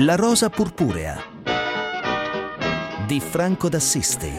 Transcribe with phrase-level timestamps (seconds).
[0.00, 1.20] La rosa purpurea
[3.04, 4.30] di Franco d'Assisti.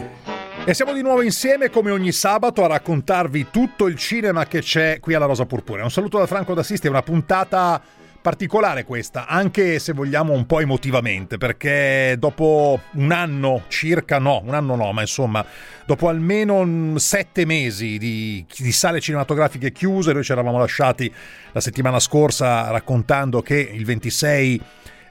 [0.64, 5.02] E siamo di nuovo insieme come ogni sabato a raccontarvi tutto il cinema che c'è
[5.02, 5.84] qui alla Rosa Purpurea.
[5.84, 7.82] Un saluto da Franco d'Assisti, è una puntata
[8.22, 14.54] particolare questa, anche se vogliamo un po' emotivamente, perché dopo un anno circa, no, un
[14.54, 15.46] anno no, ma insomma,
[15.86, 21.12] dopo almeno sette mesi di, di sale cinematografiche chiuse, noi ci eravamo lasciati
[21.52, 24.62] la settimana scorsa raccontando che il 26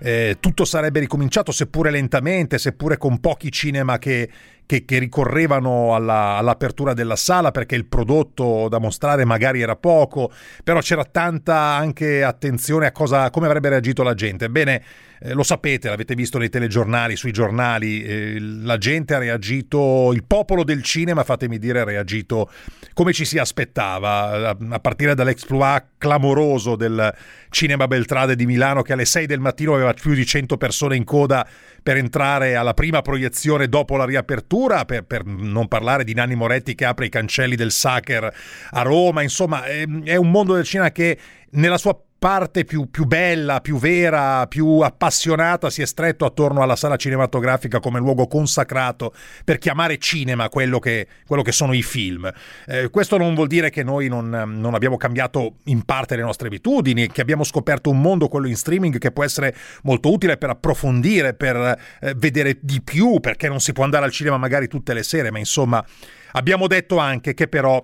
[0.01, 4.29] eh, tutto sarebbe ricominciato, seppure lentamente, seppure con pochi cinema che,
[4.67, 10.31] che, che ricorrevano alla, all'apertura della sala perché il prodotto da mostrare magari era poco,
[10.63, 14.45] però c'era tanta anche attenzione a cosa, come avrebbe reagito la gente.
[14.47, 14.83] Ebbene,
[15.21, 20.25] eh, lo sapete, l'avete visto nei telegiornali, sui giornali, eh, la gente ha reagito, il
[20.25, 22.51] popolo del cinema, fatemi dire, ha reagito
[22.95, 27.15] come ci si aspettava, a partire dall'exploit clamoroso del
[27.51, 31.05] Cinema Beltrade di Milano che alle 6 del mattino aveva più di 100 persone in
[31.05, 31.47] coda
[31.83, 36.75] per entrare alla prima proiezione dopo la riapertura, per, per non parlare di Nanni Moretti
[36.75, 38.33] che apre i cancelli del Sacher
[38.71, 41.19] a Roma, insomma è, è un mondo del cinema che
[41.51, 46.75] nella sua parte più, più, bella, più vera, più appassionata si è stretto attorno alla
[46.75, 52.31] sala cinematografica come luogo consacrato per chiamare cinema quello che, quello che sono i film.
[52.67, 56.49] Eh, questo non vuol dire che noi non, non, abbiamo cambiato in parte le nostre
[56.49, 60.51] abitudini, che abbiamo scoperto un mondo, quello in streaming, che può essere molto utile per
[60.51, 61.57] approfondire, per
[62.01, 65.31] eh, vedere di più, perché non si può andare al cinema magari tutte le sere,
[65.31, 65.85] ma insomma
[66.33, 67.81] abbiamo detto anche che però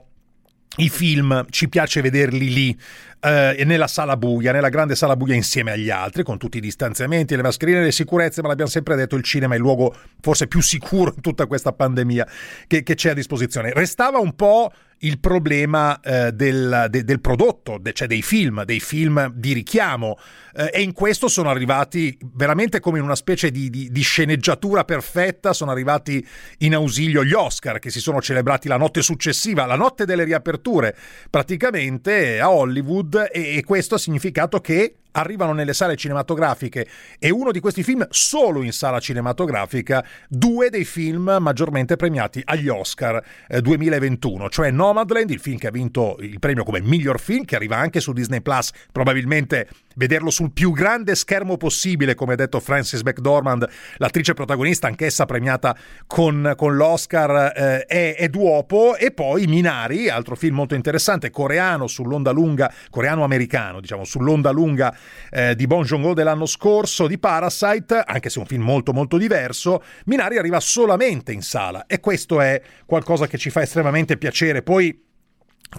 [0.77, 2.79] i film ci piace vederli lì
[3.25, 7.35] eh, nella sala buia, nella grande sala buia insieme agli altri, con tutti i distanziamenti,
[7.35, 10.61] le mascherine, le sicurezze, ma l'abbiamo sempre detto, il cinema è il luogo forse più
[10.61, 12.29] sicuro in tutta questa pandemia
[12.67, 13.73] che, che c'è a disposizione.
[13.73, 18.81] Restava un po' il problema eh, del, de, del, prodotto, de, cioè dei film, dei
[18.81, 20.19] film di richiamo.
[20.55, 24.85] Eh, e in questo sono arrivati veramente come in una specie di, di, di, sceneggiatura
[24.85, 26.27] perfetta, sono arrivati
[26.59, 30.97] in ausilio gli Oscar che si sono celebrati la notte successiva, la notte delle riaperture,
[31.29, 36.87] praticamente a Hollywood e, questo ha significato che arrivano nelle sale cinematografiche
[37.19, 42.69] e uno di questi film solo in sala cinematografica, due dei film maggiormente premiati agli
[42.69, 47.45] Oscar eh, 2021, cioè Nomadland, il film che ha vinto il premio come miglior film,
[47.45, 52.37] che arriva anche su Disney Plus, probabilmente vederlo sul più grande schermo possibile, come ha
[52.37, 55.77] detto Frances McDormand, l'attrice protagonista, anch'essa premiata
[56.07, 61.87] con, con l'Oscar, eh, è, è Duopo, e poi Minari, altro film molto interessante, coreano
[61.87, 64.95] sull'onda lunga, coreano-americano, diciamo, sull'onda lunga
[65.31, 69.83] eh, di Bong Joon-ho dell'anno scorso, di Parasite, anche se un film molto molto diverso,
[70.07, 74.63] Minari arriva solamente in sala e questo è qualcosa che ci fa estremamente piacere.
[74.63, 75.13] Poi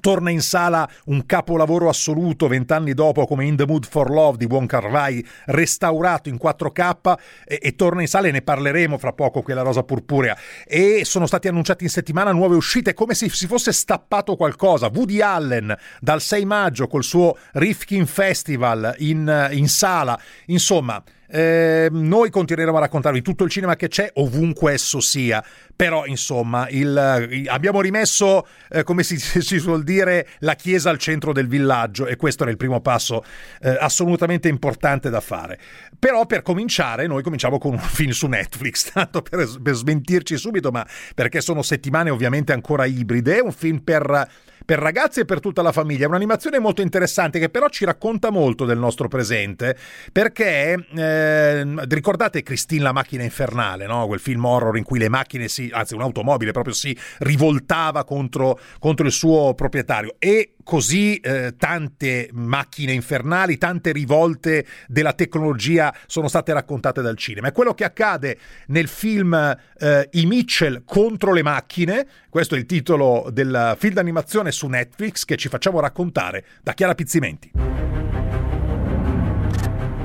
[0.01, 4.45] Torna in sala un capolavoro assoluto vent'anni dopo come In the Mood for Love di
[4.45, 7.15] Wong Kar Wai, restaurato in 4K
[7.45, 10.37] e, e, torna in sala e ne parleremo fra poco qui alla Rosa Purpurea.
[10.67, 14.89] E sono stati annunciati in settimana nuove uscite come se si fosse stappato qualcosa.
[14.93, 20.19] Woody Allen dal 6 maggio col suo Rifkin Festival in, in sala.
[20.47, 25.43] Insomma eh, noi continueremo a raccontarvi tutto il cinema che c'è ovunque esso sia,
[25.75, 31.33] però insomma il, abbiamo rimesso, eh, come si, si, suol dire, la chiesa al centro
[31.33, 33.23] del villaggio e questo era il primo passo
[33.61, 35.59] eh, assolutamente importante da fare.
[35.97, 40.71] Però per cominciare noi cominciamo con un film su Netflix, tanto per, per smentirci subito,
[40.71, 44.27] ma perché sono settimane ovviamente ancora ibride, è un film per
[44.65, 46.05] per ragazzi e per tutta la famiglia.
[46.05, 49.77] È un'animazione molto interessante che però ci racconta molto del nostro presente
[50.11, 54.07] perché eh, ricordate Christine la macchina infernale, no?
[54.07, 59.05] quel film horror in cui le macchine si, anzi un'automobile proprio si rivoltava contro, contro
[59.05, 66.51] il suo proprietario e così eh, tante macchine infernali, tante rivolte della tecnologia sono state
[66.51, 67.47] raccontate dal cinema.
[67.47, 68.37] È quello che accade
[68.67, 74.51] nel film eh, I Mitchell contro le macchine, questo è il titolo del film d'animazione
[74.51, 77.51] su Netflix che ci facciamo raccontare da Chiara Pizzimenti.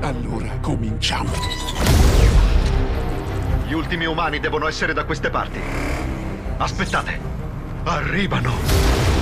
[0.01, 1.31] Allora cominciamo.
[3.67, 5.59] Gli ultimi umani devono essere da queste parti.
[6.57, 7.19] Aspettate.
[7.83, 9.20] Arrivano.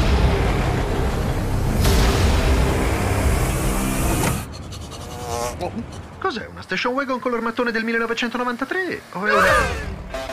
[6.19, 6.47] Cos'è?
[6.47, 9.01] Una station wagon color mattone del 1993?
[9.11, 9.47] O è una...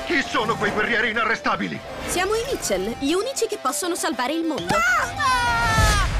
[0.06, 1.78] Chi sono quei guerrieri inarrestabili?
[2.06, 4.74] Siamo i Mitchell, gli unici che possono salvare il mondo.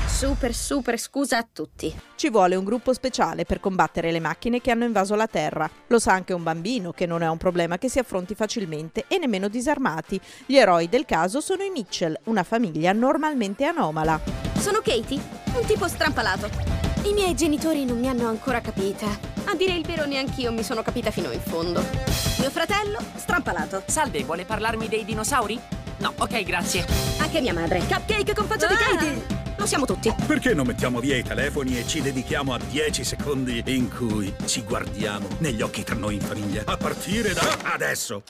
[0.09, 1.95] Super, super scusa a tutti.
[2.17, 5.71] Ci vuole un gruppo speciale per combattere le macchine che hanno invaso la Terra.
[5.87, 9.19] Lo sa anche un bambino, che non è un problema che si affronti facilmente e
[9.19, 10.21] nemmeno disarmati.
[10.47, 14.19] Gli eroi del caso sono i Mitchell, una famiglia normalmente anomala.
[14.59, 15.21] Sono Katie,
[15.55, 16.86] un tipo strampalato.
[17.09, 19.07] I miei genitori non mi hanno ancora capita.
[19.45, 21.81] A dire il vero, neanch'io mi sono capita fino in fondo.
[22.41, 23.83] Mio fratello, strampalato.
[23.87, 25.59] Salve, vuole parlarmi dei dinosauri?
[25.99, 26.85] No, ok, grazie.
[27.19, 27.79] Anche mia madre.
[27.81, 28.77] Cupcake con faccia di Ah.
[28.77, 29.45] Katie.
[29.57, 30.13] Lo siamo tutti.
[30.27, 34.63] Perché non mettiamo via i telefoni e ci dedichiamo a 10 secondi in cui ci
[34.63, 36.63] guardiamo negli occhi tra noi in famiglia?
[36.67, 38.23] A partire da adesso!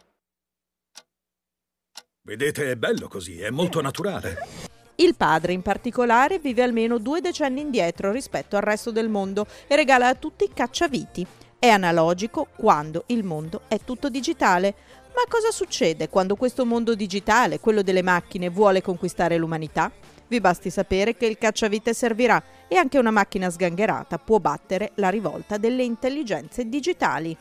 [2.22, 4.65] Vedete, è bello così, è molto naturale.
[4.98, 9.76] Il padre in particolare vive almeno due decenni indietro rispetto al resto del mondo e
[9.76, 11.26] regala a tutti cacciaviti.
[11.58, 14.74] È analogico quando il mondo è tutto digitale.
[15.08, 19.92] Ma cosa succede quando questo mondo digitale, quello delle macchine, vuole conquistare l'umanità?
[20.28, 25.10] Vi basti sapere che il cacciavite servirà e anche una macchina sgangherata può battere la
[25.10, 27.36] rivolta delle intelligenze digitali.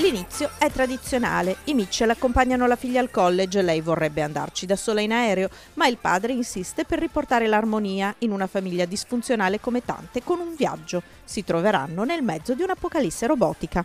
[0.00, 1.56] L'inizio è tradizionale.
[1.64, 5.88] I Mitchell accompagnano la figlia al college, lei vorrebbe andarci da sola in aereo, ma
[5.88, 11.02] il padre insiste per riportare l'armonia in una famiglia disfunzionale come tante con un viaggio.
[11.22, 13.84] Si troveranno nel mezzo di un'apocalisse robotica.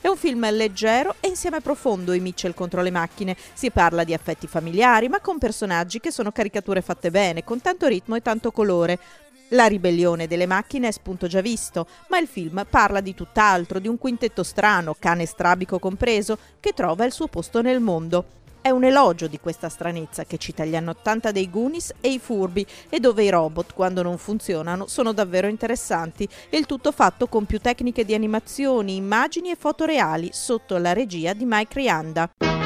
[0.00, 3.36] È un film leggero e insieme profondo i Mitchell contro le macchine.
[3.52, 7.88] Si parla di affetti familiari, ma con personaggi che sono caricature fatte bene, con tanto
[7.88, 8.98] ritmo e tanto colore.
[9.52, 13.88] La ribellione delle macchine è spunto già visto, ma il film parla di tutt'altro, di
[13.88, 18.36] un quintetto strano, cane strabico compreso, che trova il suo posto nel mondo.
[18.60, 22.18] È un elogio di questa stranezza che cita gli anni 80 dei Goonies e i
[22.18, 27.28] furbi e dove i robot, quando non funzionano, sono davvero interessanti e il tutto fatto
[27.28, 32.57] con più tecniche di animazioni, immagini e foto reali sotto la regia di Mike Rianda.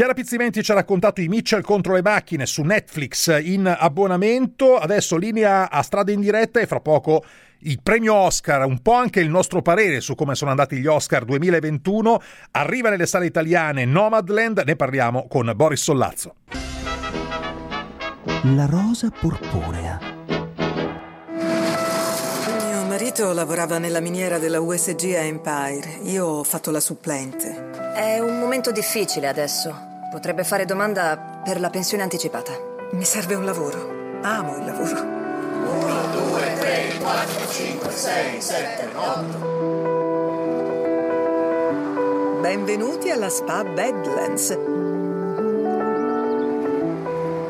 [0.00, 5.18] Chiara Pizzimenti ci ha raccontato i Mitchell contro le macchine su Netflix in abbonamento, adesso
[5.18, 7.22] linea a strada in diretta e fra poco
[7.58, 11.26] il premio Oscar, un po' anche il nostro parere su come sono andati gli Oscar
[11.26, 12.18] 2021,
[12.52, 16.34] arriva nelle sale italiane Nomadland, ne parliamo con Boris Sollazzo.
[18.54, 20.00] La rosa purpurea.
[21.36, 25.98] Mio marito lavorava nella miniera della USG a Empire.
[26.04, 27.68] Io ho fatto la supplente.
[27.94, 29.88] È un momento difficile adesso.
[30.10, 32.50] Potrebbe fare domanda per la pensione anticipata.
[32.94, 34.18] Mi serve un lavoro.
[34.22, 35.18] Amo il lavoro.
[42.40, 44.48] Benvenuti alla Spa Badlands.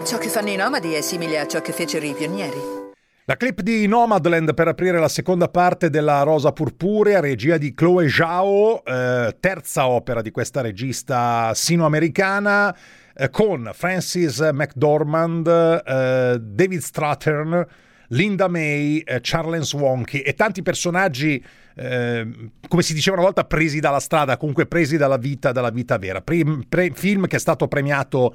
[0.05, 2.80] Ciò che fanno i nomadi è simile a ciò che fecero i pionieri.
[3.26, 8.08] La clip di Nomadland per aprire la seconda parte della Rosa Purpurea, regia di Chloe
[8.08, 12.75] Zhao, eh, terza opera di questa regista sino-americana,
[13.14, 17.67] eh, con Francis McDormand, eh, David Strathern,
[18.08, 21.44] Linda May, eh, Charles Wonky e tanti personaggi,
[21.76, 22.26] eh,
[22.66, 26.23] come si diceva una volta, presi dalla strada, comunque presi dalla vita, dalla vita vera.
[26.23, 28.34] Pre- pre- film che è stato premiato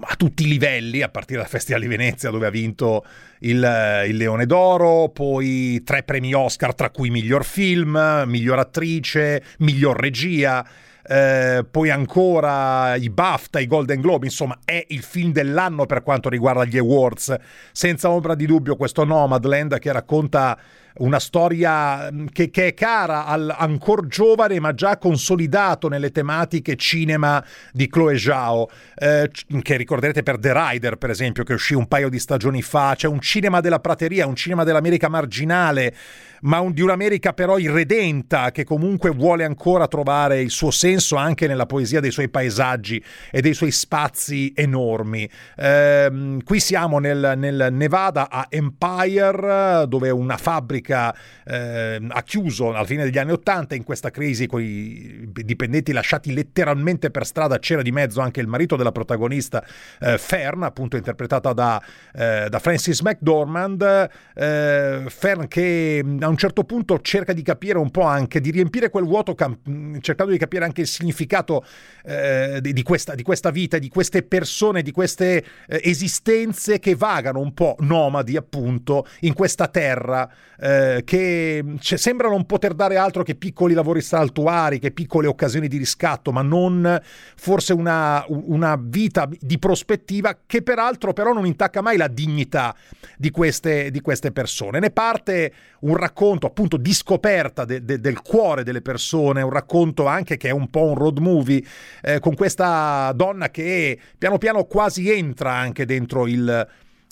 [0.00, 3.04] a tutti i livelli, a partire dal Festival di Venezia dove ha vinto
[3.40, 9.98] il, il, Leone d'Oro, poi tre premi Oscar tra cui miglior film, miglior attrice, miglior
[9.98, 10.66] regia.
[11.10, 16.28] Eh, poi ancora i BAFTA, i Golden Globe, insomma è il film dell'anno per quanto
[16.28, 17.34] riguarda gli awards,
[17.72, 20.58] senza ombra di dubbio questo Nomadland che racconta
[20.98, 27.44] una storia che, che è cara al ancor giovane ma già consolidato nelle tematiche cinema
[27.72, 29.30] di Chloe Zhao, eh,
[29.62, 33.06] che ricorderete per The Rider per esempio che uscì un paio di stagioni fa, c'è
[33.06, 35.94] un cinema della prateria, un cinema dell'America marginale,
[36.42, 41.46] ma un, di un'America però irredenta che comunque vuole ancora trovare il suo senso anche
[41.46, 45.28] nella poesia dei suoi paesaggi e dei suoi spazi enormi.
[45.56, 52.84] Eh, qui siamo nel, nel Nevada a Empire dove una fabbrica eh, ha chiuso alla
[52.84, 57.82] fine degli anni Ottanta in questa crisi con i dipendenti lasciati letteralmente per strada c'era
[57.82, 59.64] di mezzo anche il marito della protagonista
[60.00, 61.82] eh, Fern appunto interpretata da,
[62.14, 67.90] eh, da Francis McDormand eh, Fern che a un certo punto cerca di capire un
[67.90, 71.64] po' anche di riempire quel vuoto cam- cercando di capire anche il significato
[72.04, 76.94] eh, di, di, questa, di, questa, vita di queste persone di queste eh, esistenze che
[76.94, 80.30] vagano un po' nomadi appunto in questa terra
[80.60, 85.68] eh, che cioè, sembrano non poter dare altro che piccoli lavori saltuari, che piccole occasioni
[85.68, 87.00] di riscatto, ma non
[87.36, 92.74] forse una, una vita di prospettiva che peraltro però non intacca mai la dignità
[93.16, 94.78] di queste, di queste persone.
[94.78, 100.06] Ne parte un racconto appunto di scoperta de, de, del cuore delle persone, un racconto
[100.06, 101.62] anche che è un po' un road movie,
[102.02, 106.66] eh, con questa donna che piano piano quasi entra anche dentro il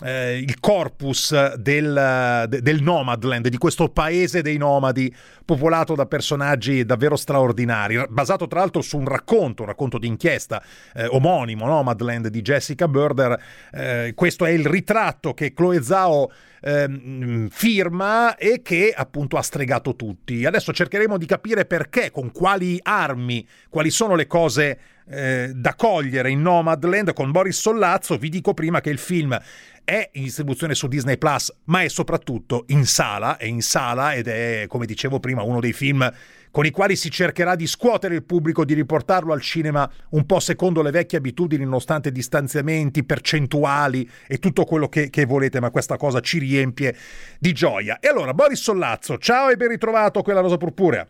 [0.05, 6.85] eh, il corpus del, de, del Nomadland, di questo paese dei nomadi popolato da personaggi
[6.85, 10.63] davvero straordinari, basato tra l'altro su un racconto, un racconto d'inchiesta
[10.95, 13.41] eh, omonimo, Nomadland di Jessica Burder.
[13.73, 19.95] Eh, questo è il ritratto che Chloe Zhao ehm, firma e che appunto ha stregato
[19.95, 20.45] tutti.
[20.45, 26.31] Adesso cercheremo di capire perché, con quali armi, quali sono le cose eh, da cogliere
[26.31, 28.17] in Nomadland con Boris Sollazzo.
[28.17, 29.39] Vi dico prima che il film
[29.85, 34.27] è in distribuzione su Disney Plus, ma è soprattutto in sala, è in sala ed
[34.27, 36.13] è, come dicevo prima, uno dei film
[36.51, 40.41] con i quali si cercherà di scuotere il pubblico, di riportarlo al cinema un po'
[40.41, 45.97] secondo le vecchie abitudini, nonostante distanziamenti, percentuali e tutto quello che, che volete, ma questa
[45.97, 46.97] cosa ci riempie
[47.39, 47.99] di gioia.
[48.01, 51.07] E allora, Boris Sollazzo, ciao e ben ritrovato quella rosa purpurea.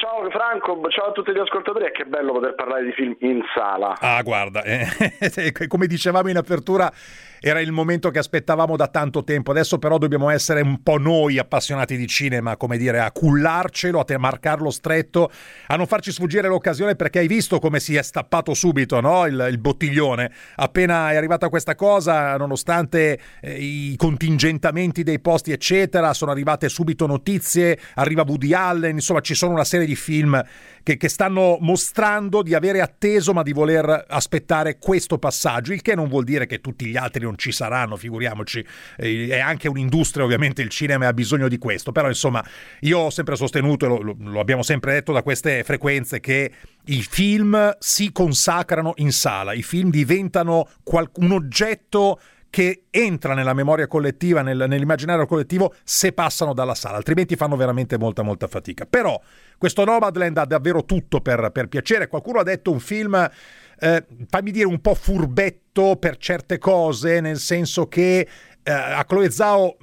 [0.00, 3.42] Ciao Franco, ciao a tutti gli ascoltatori, e che bello poter parlare di film in
[3.54, 3.96] sala.
[3.98, 4.86] Ah, guarda, eh,
[5.66, 6.92] come dicevamo in apertura,
[7.40, 9.50] era il momento che aspettavamo da tanto tempo.
[9.50, 14.18] Adesso però dobbiamo essere un po' noi appassionati di cinema, come dire, a cullarcelo, a
[14.18, 15.30] marcarlo stretto,
[15.66, 19.26] a non farci sfuggire l'occasione perché hai visto come si è stappato subito no?
[19.26, 20.32] il, il, bottiglione.
[20.56, 27.06] Appena è arrivata questa cosa, nonostante eh, i contingentamenti dei posti, eccetera, sono arrivate subito
[27.06, 30.42] notizie, arriva Woody Allen, insomma ci sono una serie di film
[30.86, 35.96] che, che stanno mostrando di avere atteso ma di voler aspettare questo passaggio, il che
[35.96, 38.64] non vuol dire che tutti gli altri non ci saranno, figuriamoci,
[38.94, 42.44] è anche un'industria, ovviamente il cinema ha bisogno di questo, però insomma
[42.82, 46.52] io ho sempre sostenuto, e lo, lo abbiamo sempre detto da queste frequenze, che
[46.84, 52.20] i film si consacrano in sala, i film diventano qual- un oggetto
[52.56, 57.98] che entra nella memoria collettiva, nel, nell'immaginario collettivo, se passano dalla sala, altrimenti fanno veramente
[57.98, 58.86] molta molta fatica.
[58.86, 59.20] Però
[59.58, 62.08] questo Nomadland ha davvero tutto per, per piacere.
[62.08, 63.30] Qualcuno ha detto un film
[63.78, 68.26] eh, fammi dire, un po' furbetto per certe cose, nel senso che
[68.62, 69.76] eh, a Chloe Zhao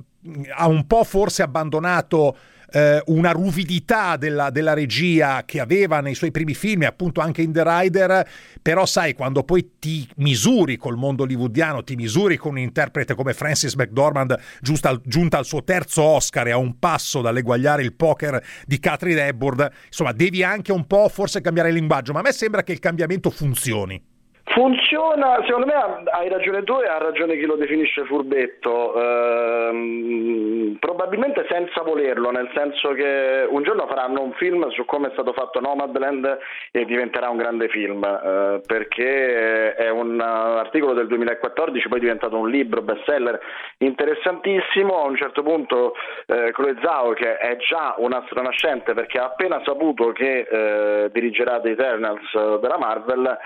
[0.56, 2.36] ha un po' forse abbandonato
[2.74, 7.52] eh, una ruvidità della, della, regia che aveva nei suoi primi film appunto anche in
[7.52, 8.28] The Rider,
[8.62, 13.34] però sai, quando poi ti misuri col mondo hollywoodiano, ti misuri con un interprete come
[13.34, 18.44] Francis McDormand, giunta, giunta al suo terzo Oscar e a un passo dall'eguagliare il poker
[18.66, 22.34] di Catherine Hepburn, insomma, devi anche un po' forse cambiare il linguaggio, ma a me
[22.34, 24.13] sembra che il cambiamento funzioni.
[24.54, 31.48] Funziona, secondo me hai ragione tu e ha ragione chi lo definisce furbetto, ehm, probabilmente
[31.50, 35.60] senza volerlo, nel senso che un giorno faranno un film su come è stato fatto
[35.60, 36.38] Nomadland
[36.70, 42.38] e diventerà un grande film, eh, perché è un articolo del 2014, poi è diventato
[42.38, 43.40] un libro bestseller
[43.78, 45.96] interessantissimo, a un certo punto
[46.28, 51.72] eh, Chloe Zhao che è già un'astronascente perché ha appena saputo che eh, dirigerà The
[51.72, 53.40] Eternals della Marvel,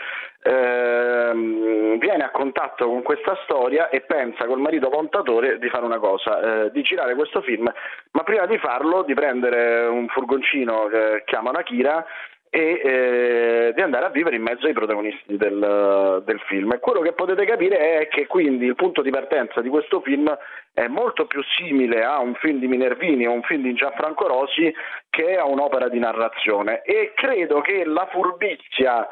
[0.48, 6.00] ehm, viene a contatto con questa storia e pensa col marito montatore di fare una
[6.00, 7.72] cosa, eh, di girare questo film,
[8.12, 12.06] ma prima di farlo di prendere un furgoncino che chiamano Akira
[12.50, 16.72] e eh, di andare a vivere in mezzo ai protagonisti del, del, film.
[16.72, 20.34] E quello che potete capire è che quindi il punto di partenza di questo film
[20.74, 24.74] è molto più simile a un film di Minervini o un film di Gianfranco Rosi
[25.10, 29.08] che a un'opera di narrazione e credo che la furbizia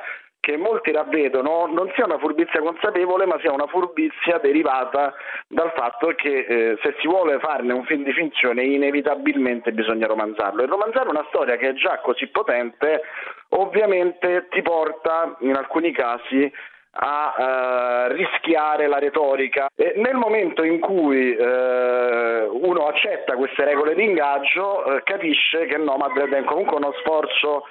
[0.45, 5.15] che molti ravvedono non sia una furbizia consapevole, ma sia una furbizia derivata
[5.47, 10.61] dal fatto che eh, se si vuole farne un film di finzione inevitabilmente bisogna romanzarlo.
[10.61, 13.01] E romanzare una storia che è già così potente
[13.57, 16.51] ovviamente ti porta in alcuni casi
[16.97, 19.67] a uh, rischiare la retorica.
[19.75, 25.77] E nel momento in cui uh, uno accetta queste regole di ingaggio, uh, capisce che
[25.77, 27.63] Nomadland è comunque uno sforzo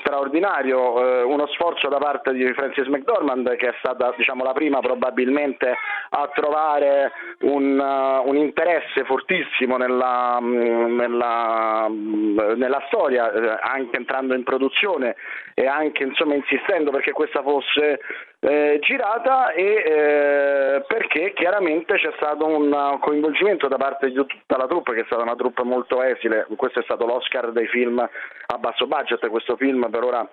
[0.00, 4.80] straordinario, eh, uno sforzo da parte di Francis McDormand che è stata diciamo, la prima
[4.80, 5.76] probabilmente
[6.10, 13.96] a trovare un, uh, un interesse fortissimo nella, mm, nella, mm, nella storia, eh, anche
[13.96, 15.16] entrando in produzione
[15.62, 18.00] e anche insomma, insistendo perché questa fosse
[18.40, 24.66] eh, girata e eh, perché chiaramente c'è stato un coinvolgimento da parte di tutta la
[24.66, 28.58] troupe che è stata una troupe molto esile, questo è stato l'Oscar dei film a
[28.58, 30.28] basso budget, questo film per ora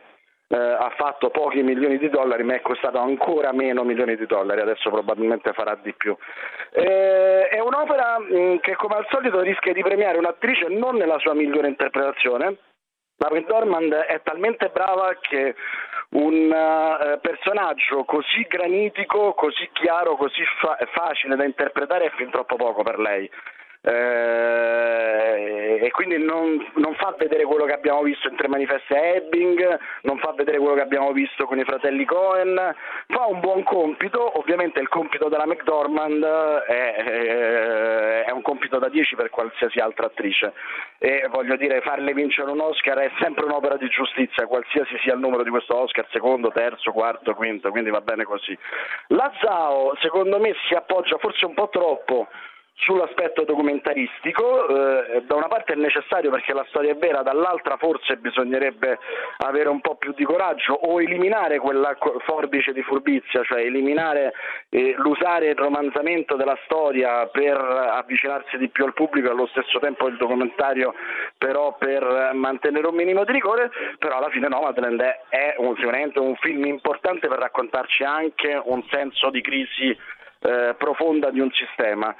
[0.47, 4.61] eh, ha fatto pochi milioni di dollari ma è costato ancora meno milioni di dollari,
[4.61, 6.17] adesso probabilmente farà di più.
[6.71, 11.19] Eh, è un'opera mh, mm, che come al solito rischia di premiare un'attrice non nella
[11.19, 12.57] sua migliore interpretazione,
[13.19, 15.55] la McDormand è talmente brava che
[16.11, 22.55] un uh, personaggio così granitico, così chiaro, così fa- facile da interpretare è fin troppo
[22.55, 23.29] poco per lei.
[23.81, 29.05] Eh, e quindi non, non fa vedere quello che abbiamo visto in Tre Manifesti a
[29.15, 32.75] Ebbing, non fa vedere quello che abbiamo visto con i fratelli Cohen,
[33.07, 38.89] fa un buon compito, ovviamente il compito della McDormand è, è- è un compito da
[38.89, 40.53] 10 per qualsiasi altra attrice
[40.99, 45.19] e voglio dire farle vincere un Oscar è sempre un'opera di giustizia, qualsiasi sia il
[45.19, 48.55] numero di questo Oscar, secondo, terzo, quarto, quinto, quindi va bene così.
[49.07, 52.27] La Zao secondo me si appoggia forse un po' troppo
[52.75, 58.17] sull'aspetto documentaristico, eh, da una parte è necessario perché la storia è vera, dall'altra forse
[58.17, 58.97] bisognerebbe
[59.37, 61.95] avere un po' più di coraggio o eliminare quella
[62.25, 64.33] forbice di furbizia, cioè eliminare
[64.69, 69.79] eh, l'usare il romanzamento della storia per avvicinarsi di più al pubblico e allo stesso
[69.79, 70.93] tempo il documentario
[71.37, 76.19] però per mantenere un minimo di rigore, però alla fine Nomadland è, è un- sicuramente
[76.19, 79.97] un film importante per raccontarci anche un senso di crisi
[80.41, 82.15] eh, profonda di un sistema.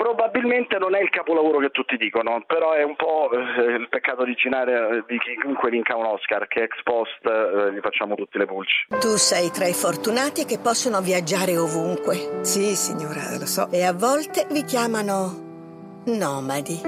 [0.00, 4.22] Probabilmente non è il capolavoro che tutti dicono, però è un po' eh, il peccato
[4.22, 8.46] originale eh, di chiunque vinca un Oscar, che ex post eh, gli facciamo tutti le
[8.46, 8.86] pulci.
[8.98, 12.38] Tu sei tra i fortunati che possono viaggiare ovunque.
[12.40, 13.68] Sì, signora, lo so.
[13.70, 16.80] E a volte vi chiamano nomadi.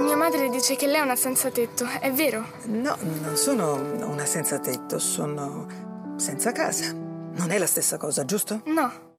[0.00, 2.44] Mia madre dice che lei è una senza tetto, è vero?
[2.66, 3.74] No, non sono
[4.10, 5.68] una senza tetto, sono
[6.16, 6.92] senza casa.
[6.92, 8.62] Non è la stessa cosa, giusto?
[8.64, 9.10] No.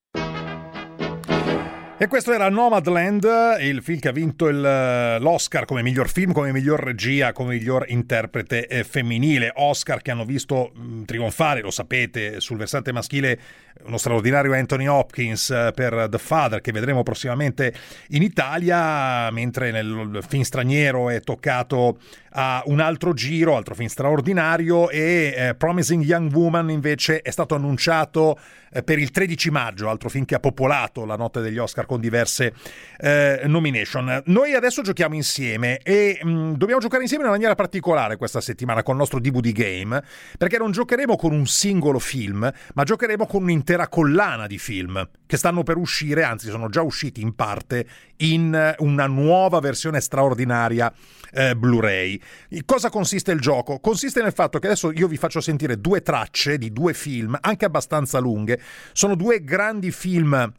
[1.95, 3.23] E questo era Nomadland,
[3.59, 7.53] il film che ha vinto il, eh, l'Oscar come miglior film, come miglior regia, come
[7.53, 9.51] miglior interprete eh, femminile.
[9.55, 13.39] Oscar che hanno visto mh, trionfare, lo sapete, sul versante maschile
[13.85, 17.73] uno straordinario Anthony Hopkins eh, per The Father che vedremo prossimamente
[18.09, 21.99] in Italia, mentre nel film straniero è toccato
[22.31, 27.55] a un altro giro, altro film straordinario e eh, Promising Young Woman invece è stato
[27.55, 28.39] annunciato
[28.71, 31.99] eh, per il 13 maggio, altro film che ha popolato la notte degli Oscar con
[31.99, 32.53] diverse
[32.99, 34.21] eh, nomination.
[34.25, 38.83] Noi adesso giochiamo insieme e mh, dobbiamo giocare insieme in una maniera particolare questa settimana
[38.83, 40.03] con il nostro DVD Game,
[40.37, 45.37] perché non giocheremo con un singolo film, ma giocheremo con un'intera collana di film che
[45.37, 47.85] stanno per uscire, anzi sono già usciti in parte,
[48.17, 50.93] in una nuova versione straordinaria
[51.31, 52.19] eh, Blu-ray.
[52.65, 53.79] Cosa consiste il gioco?
[53.79, 57.65] Consiste nel fatto che adesso io vi faccio sentire due tracce di due film, anche
[57.65, 58.59] abbastanza lunghe.
[58.91, 60.51] Sono due grandi film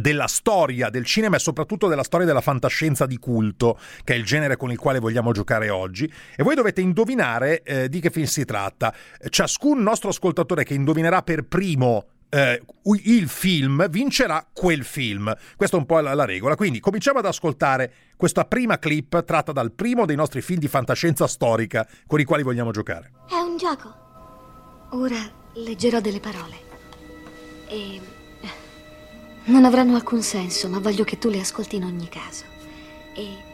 [0.00, 4.24] della storia del cinema e soprattutto della storia della fantascienza di culto, che è il
[4.24, 8.26] genere con il quale vogliamo giocare oggi, e voi dovete indovinare eh, di che film
[8.26, 8.94] si tratta.
[9.28, 12.62] Ciascun nostro ascoltatore che indovinerà per primo eh,
[13.04, 15.34] il film vincerà quel film.
[15.54, 16.56] Questa è un po' la, la regola.
[16.56, 21.26] Quindi cominciamo ad ascoltare questa prima clip tratta dal primo dei nostri film di fantascienza
[21.26, 23.12] storica con i quali vogliamo giocare.
[23.28, 23.94] È un gioco.
[24.92, 25.20] Ora
[25.54, 26.70] leggerò delle parole.
[27.68, 28.20] E.
[29.44, 32.44] Non avranno alcun senso, ma voglio che tu le ascolti in ogni caso.
[33.14, 33.50] E.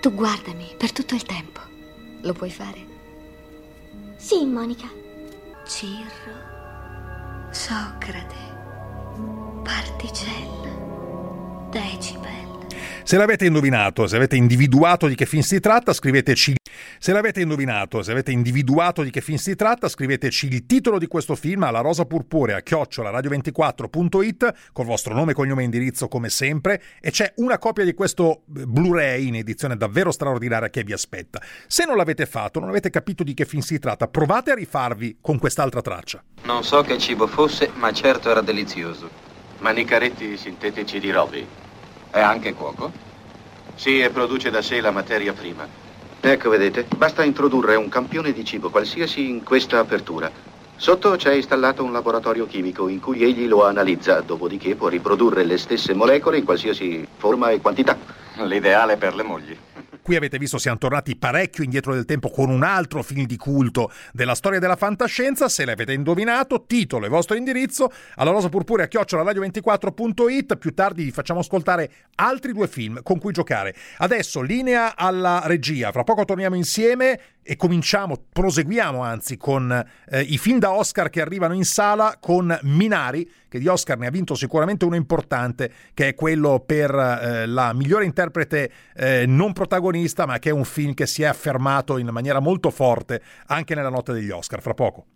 [0.00, 1.60] Tu guardami per tutto il tempo.
[2.22, 2.84] Lo puoi fare?
[4.16, 4.88] Sì, Monica.
[5.66, 6.54] Cirro.
[7.50, 8.34] Socrate.
[9.62, 10.74] Particella.
[11.70, 12.45] Decibel.
[13.06, 16.56] Se l'avete indovinato, se avete individuato di che film si tratta, scriveteci.
[16.98, 21.06] Se l'avete indovinato, se avete individuato di che film si tratta, scriveteci il titolo di
[21.06, 26.82] questo film alla rosa purpurea chiocciola radio24.it col vostro nome, cognome e indirizzo come sempre
[27.00, 31.40] e c'è una copia di questo eh, Blu-ray in edizione davvero straordinaria che vi aspetta.
[31.68, 35.18] Se non l'avete fatto, non avete capito di che film si tratta, provate a rifarvi
[35.20, 36.24] con quest'altra traccia.
[36.42, 39.08] Non so che cibo fosse, ma certo era delizioso.
[39.60, 41.46] Manicaretti sintetici di Roby.
[42.10, 42.90] È anche cuoco?
[43.74, 45.68] Sì, e produce da sé la materia prima.
[46.20, 50.30] Ecco, vedete, basta introdurre un campione di cibo qualsiasi in questa apertura.
[50.76, 55.56] Sotto c'è installato un laboratorio chimico in cui egli lo analizza, dopodiché può riprodurre le
[55.56, 57.96] stesse molecole in qualsiasi forma e quantità.
[58.38, 59.56] L'ideale per le mogli.
[60.06, 63.90] Qui avete visto siamo tornati parecchio indietro del tempo con un altro film di culto
[64.12, 65.48] della storia della fantascienza.
[65.48, 70.58] Se l'avete indovinato, titolo e vostro indirizzo alla rosa purpurea chiocciola radio24.it.
[70.58, 73.74] Più tardi vi facciamo ascoltare altri due film con cui giocare.
[73.96, 75.90] Adesso linea alla regia.
[75.90, 79.72] Fra poco torniamo insieme e cominciamo, proseguiamo anzi con
[80.08, 84.06] eh, i film da Oscar che arrivano in sala con Minari, che di Oscar ne
[84.06, 89.52] ha vinto sicuramente uno importante, che è quello per eh, la migliore interprete eh, non
[89.52, 93.74] protagonista, ma che è un film che si è affermato in maniera molto forte anche
[93.74, 94.60] nella notte degli Oscar.
[94.60, 95.06] Fra poco.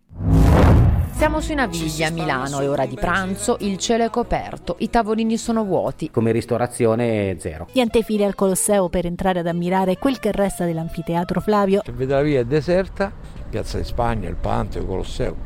[1.12, 5.36] Siamo sui Navigli a Milano, è ora di pranzo, il cielo è coperto, i tavolini
[5.36, 6.10] sono vuoti.
[6.10, 7.68] Come ristorazione zero.
[7.74, 11.82] Niente file al Colosseo per entrare ad ammirare quel che resta dell'anfiteatro Flavio.
[11.84, 13.12] Se vede la via è deserta,
[13.50, 15.36] Piazza di Spagna, il Panteo, il Colosseo.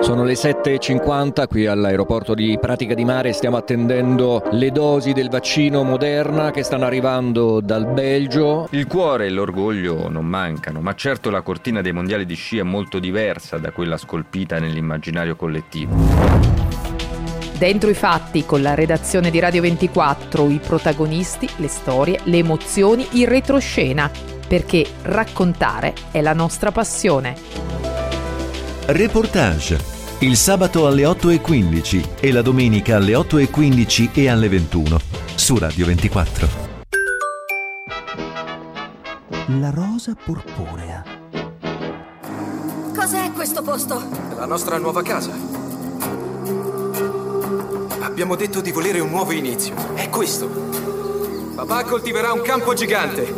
[0.00, 5.82] Sono le 7.50 qui all'aeroporto di Pratica di Mare, stiamo attendendo le dosi del vaccino
[5.82, 8.68] Moderna che stanno arrivando dal Belgio.
[8.70, 12.62] Il cuore e l'orgoglio non mancano, ma certo la cortina dei mondiali di sci è
[12.62, 15.94] molto diversa da quella scolpita nell'immaginario collettivo.
[17.58, 23.04] Dentro i fatti, con la redazione di Radio 24, i protagonisti, le storie, le emozioni,
[23.12, 24.08] il retroscena,
[24.46, 27.87] perché raccontare è la nostra passione.
[28.90, 29.78] Reportage.
[30.20, 34.98] Il sabato alle 8.15 e la domenica alle 8.15 e alle 21
[35.34, 36.48] su Radio 24.
[39.60, 41.04] La rosa purpurea.
[42.96, 44.02] Cos'è questo posto?
[44.34, 45.32] La nostra nuova casa.
[48.00, 49.74] Abbiamo detto di volere un nuovo inizio.
[49.96, 50.48] È questo.
[51.56, 53.34] Papà coltiverà un campo gigante.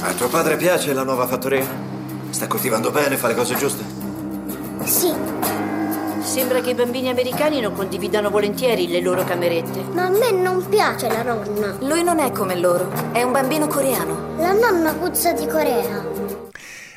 [0.00, 1.91] A tuo padre piace la nuova fattoria?
[2.32, 3.84] Sta coltivando bene, fa le cose giuste?
[4.84, 5.12] Sì.
[6.22, 9.84] Sembra che i bambini americani non condividano volentieri le loro camerette.
[9.92, 11.76] Ma a me non piace la nonna.
[11.80, 14.34] Lui non è come loro, è un bambino coreano.
[14.38, 16.11] La nonna puzza di Corea.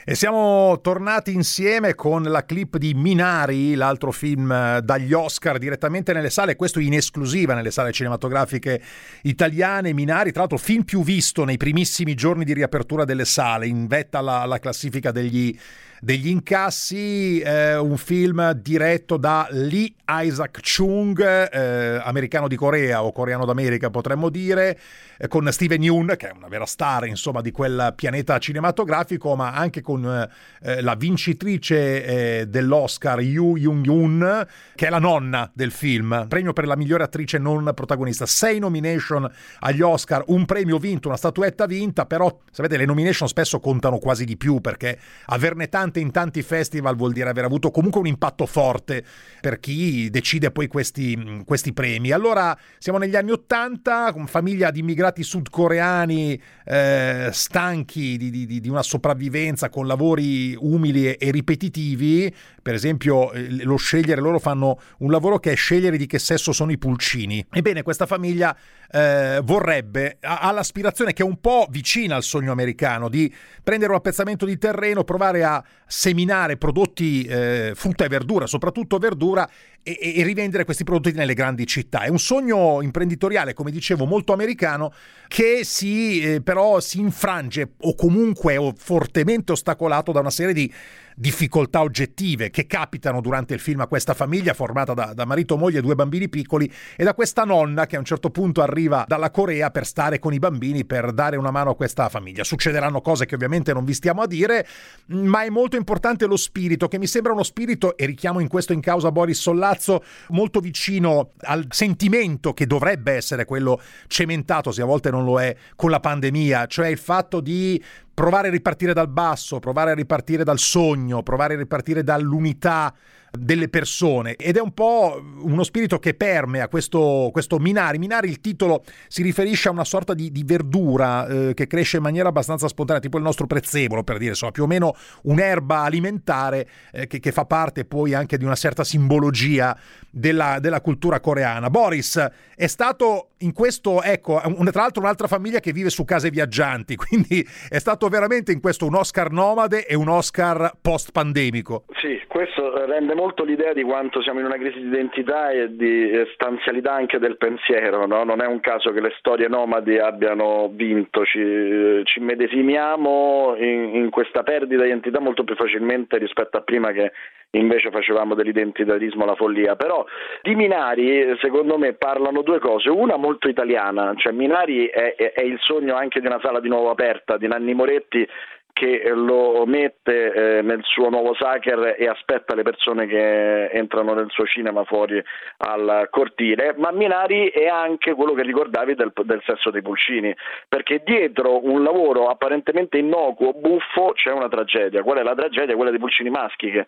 [0.07, 6.13] E siamo tornati insieme con la clip di Minari, l'altro film eh, dagli Oscar direttamente
[6.13, 8.79] nelle sale, questo in esclusiva nelle sale cinematografiche
[9.23, 9.93] italiane.
[9.93, 14.19] Minari, tra l'altro, film più visto nei primissimi giorni di riapertura delle sale, in vetta
[14.19, 15.57] alla, alla classifica degli,
[15.99, 23.11] degli incassi, eh, un film diretto da Lee Isaac Chung, eh, americano di Corea o
[23.11, 24.79] coreano d'America potremmo dire,
[25.17, 29.53] eh, con Steven Yeun, che è una vera star insomma di quel pianeta cinematografico, ma
[29.53, 30.29] anche con
[30.61, 36.67] eh, la vincitrice eh, dell'Oscar Yoo Jung-yoon, che è la nonna del film, premio per
[36.67, 39.29] la migliore attrice non protagonista, sei nomination
[39.59, 44.25] agli Oscar, un premio vinto, una statuetta vinta, però sapete le nomination spesso contano quasi
[44.25, 48.45] di più perché averne tante in tanti festival vuol dire aver avuto comunque un impatto
[48.45, 49.03] forte
[49.41, 52.11] per chi decide poi questi, questi premi.
[52.11, 58.69] Allora siamo negli anni Ottanta, con famiglia di immigrati sudcoreani eh, stanchi di, di, di,
[58.69, 64.79] una sopravvivenza con lavori umili e, e ripetitivi, per esempio eh, lo scegliere, loro fanno
[64.99, 67.45] un lavoro che è scegliere di che sesso sono i pulcini.
[67.51, 68.55] Ebbene, questa famiglia
[68.91, 73.91] eh, vorrebbe, ha, ha l'aspirazione che è un po' vicina al sogno americano di prendere
[73.91, 79.49] un appezzamento di terreno, provare a seminare prodotti eh, frutta e verdura, soprattutto verdura,
[79.83, 82.01] e, e, rivendere questi prodotti nelle grandi città.
[82.01, 84.91] È un sogno imprenditoriale, come dicevo, molto americano,
[85.27, 90.71] che si, eh, però si infrange o comunque è fortemente ostacolato da una serie di
[91.15, 95.79] difficoltà oggettive che capitano durante il film a questa famiglia formata da, da, marito, moglie
[95.79, 99.31] e due bambini piccoli e da questa nonna che a un certo punto arriva dalla
[99.31, 102.43] Corea per stare con i bambini, per dare una mano a questa famiglia.
[102.43, 104.67] Succederanno cose che ovviamente non vi stiamo a dire,
[105.07, 108.73] ma è molto importante lo spirito, che mi sembra uno spirito, e richiamo in questo
[108.73, 114.85] in causa Boris Sollazzo, molto vicino al sentimento che dovrebbe essere quello cementato, se a
[114.85, 117.81] volte non lo è, con la pandemia, cioè il fatto di
[118.15, 122.91] provare a ripartire dal basso, provare a ripartire dal sogno, provare a ripartire dall'unità
[123.37, 127.97] delle persone ed è un po' uno spirito che permea questo, questo Minari.
[127.97, 132.03] Minari il titolo si riferisce a una sorta di, di verdura eh, che cresce in
[132.03, 136.67] maniera abbastanza spontanea, tipo il nostro prezzemolo per dire, insomma più o meno un'erba alimentare
[136.91, 139.77] eh, che, che, fa parte poi anche di una certa simbologia
[140.09, 141.69] della, della, cultura coreana.
[141.69, 146.29] Boris è stato in questo, ecco, un, tra l'altro un'altra famiglia che vive su case
[146.29, 151.85] viaggianti, quindi è stato veramente in questo un Oscar nomade e un Oscar post pandemico.
[152.01, 155.75] Sì, questo rende molto molto l'idea di quanto siamo in una crisi di identità e
[155.75, 158.23] di stanzialità anche del pensiero, no?
[158.23, 164.09] non è un caso che le storie nomadi abbiano vinto, ci, ci medesimiamo in, in,
[164.11, 167.13] questa perdita di identità molto più facilmente rispetto a prima che
[167.51, 170.05] invece facevamo dell'identitarismo la follia, però
[170.43, 175.41] di Minari secondo me parlano due cose, una molto italiana, cioè Minari è, è, è
[175.41, 178.27] il sogno anche di una sala di nuovo aperta, di Nanni Moretti
[178.75, 184.29] che lo mette eh, nel suo nuovo Sacher e aspetta le persone che entrano nel
[184.31, 185.23] suo cinema fuori
[185.59, 190.35] al cortile, ma Minari è anche quello che ricordavi del, del sesso dei pulcini,
[190.67, 195.03] perché dietro un lavoro apparentemente innocuo, buffo, c'è una tragedia.
[195.03, 195.75] Qual è la tragedia?
[195.75, 196.85] Quella dei pulcini maschi che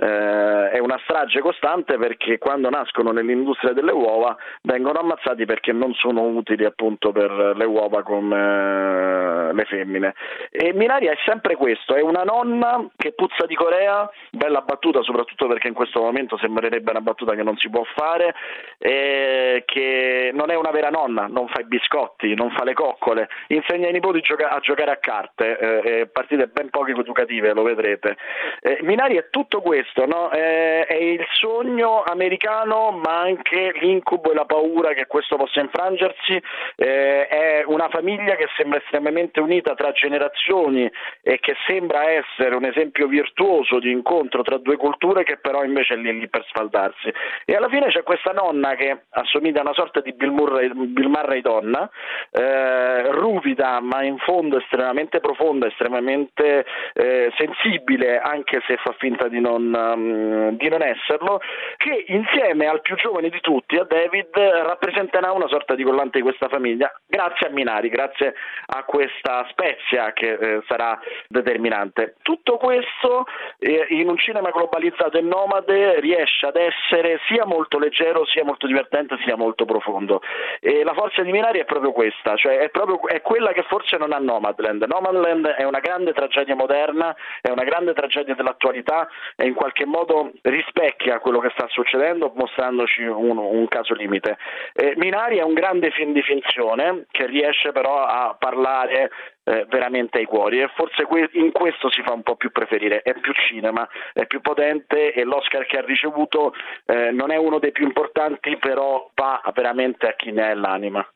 [0.00, 5.92] eh, è una strage costante perché quando nascono nell'industria delle uova vengono ammazzati perché non
[5.92, 10.14] sono utili appunto per le uova come eh, le femmine.
[10.50, 15.46] E Minaria è sempre questo, è una nonna che puzza di Corea, bella battuta soprattutto
[15.46, 18.34] perché in questo momento sembrerebbe una battuta che non si può fare,
[18.78, 23.28] eh, che non è una vera nonna, non fa i biscotti, non fa le coccole,
[23.48, 28.16] insegna ai nipoti gioca- a giocare a carte, eh, partite ben poco educative, lo vedrete.
[28.62, 30.30] Eh, Minari è tutto questo, no?
[30.32, 36.40] eh, è il sogno americano ma anche l'incubo e la paura che questo possa infrangersi,
[36.76, 40.90] eh, è una famiglia che sembra estremamente unita tra generazioni
[41.22, 45.94] e che sembra essere un esempio virtuoso di incontro tra due culture che però invece
[45.94, 47.12] è lì, lì per sfaldarsi.
[47.44, 51.08] E alla fine c'è questa nonna che assomiglia a una sorta di Bill Murray, Bill
[51.08, 51.88] Murray donna,
[52.30, 59.40] eh, ruvida ma in fondo estremamente profonda, estremamente eh, sensibile anche se fa finta di
[59.40, 61.40] non, um, di non, esserlo,
[61.76, 66.24] che insieme al più giovane di tutti, a David, rappresenterà una sorta di collante di
[66.24, 68.34] questa famiglia, grazie a Minari, grazie
[68.66, 72.16] a questa spezia che eh, sarà determinante.
[72.22, 73.26] Tutto questo
[73.58, 78.66] eh, in un cinema globalizzato e nomade riesce ad essere sia molto leggero, sia molto
[78.66, 80.22] divertente, sia molto profondo.
[80.60, 83.96] E la forza di Minari è proprio questa, cioè è, proprio, è quella che forse
[83.96, 84.84] non ha Nomadland.
[84.84, 90.32] Nomadland è una grande tragedia moderna, è una grande tragedia dell'attualità e in qualche modo
[90.40, 94.38] rispecchia quello che sta succedendo mostrandoci un, un caso limite.
[94.72, 99.10] Eh, Minari è un grande film di finzione che riesce però a parlare
[99.44, 103.02] eh, veramente ai cuori e forse que- in questo si fa un po' più preferire,
[103.02, 106.54] è più cinema, è più potente e l'Oscar che ha ricevuto
[106.86, 111.06] eh, non è uno dei più importanti però va veramente a chi ne è l'anima.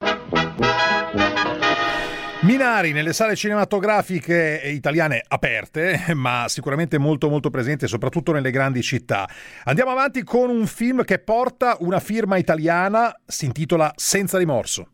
[2.44, 9.26] Minari nelle sale cinematografiche italiane aperte, ma sicuramente molto molto presente soprattutto nelle grandi città.
[9.64, 14.88] Andiamo avanti con un film che porta una firma italiana, si intitola Senza rimorso.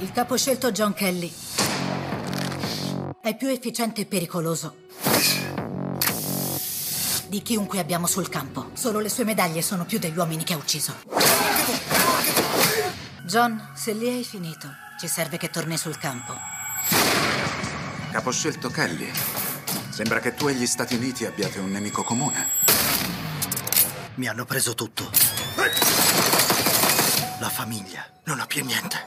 [0.00, 1.32] Il capo scelto John Kelly
[3.22, 4.76] è più efficiente e pericoloso
[7.28, 8.72] di chiunque abbiamo sul campo.
[8.74, 10.96] Solo le sue medaglie sono più degli uomini che ha ucciso.
[13.22, 14.68] John, se li hai finito,
[15.00, 16.34] ci serve che torni sul campo.
[18.12, 19.10] Caposcelto Kelly,
[19.88, 22.48] sembra che tu e gli Stati Uniti abbiate un nemico comune.
[24.16, 25.10] Mi hanno preso tutto.
[27.40, 28.04] La famiglia.
[28.24, 28.98] Non ho più niente.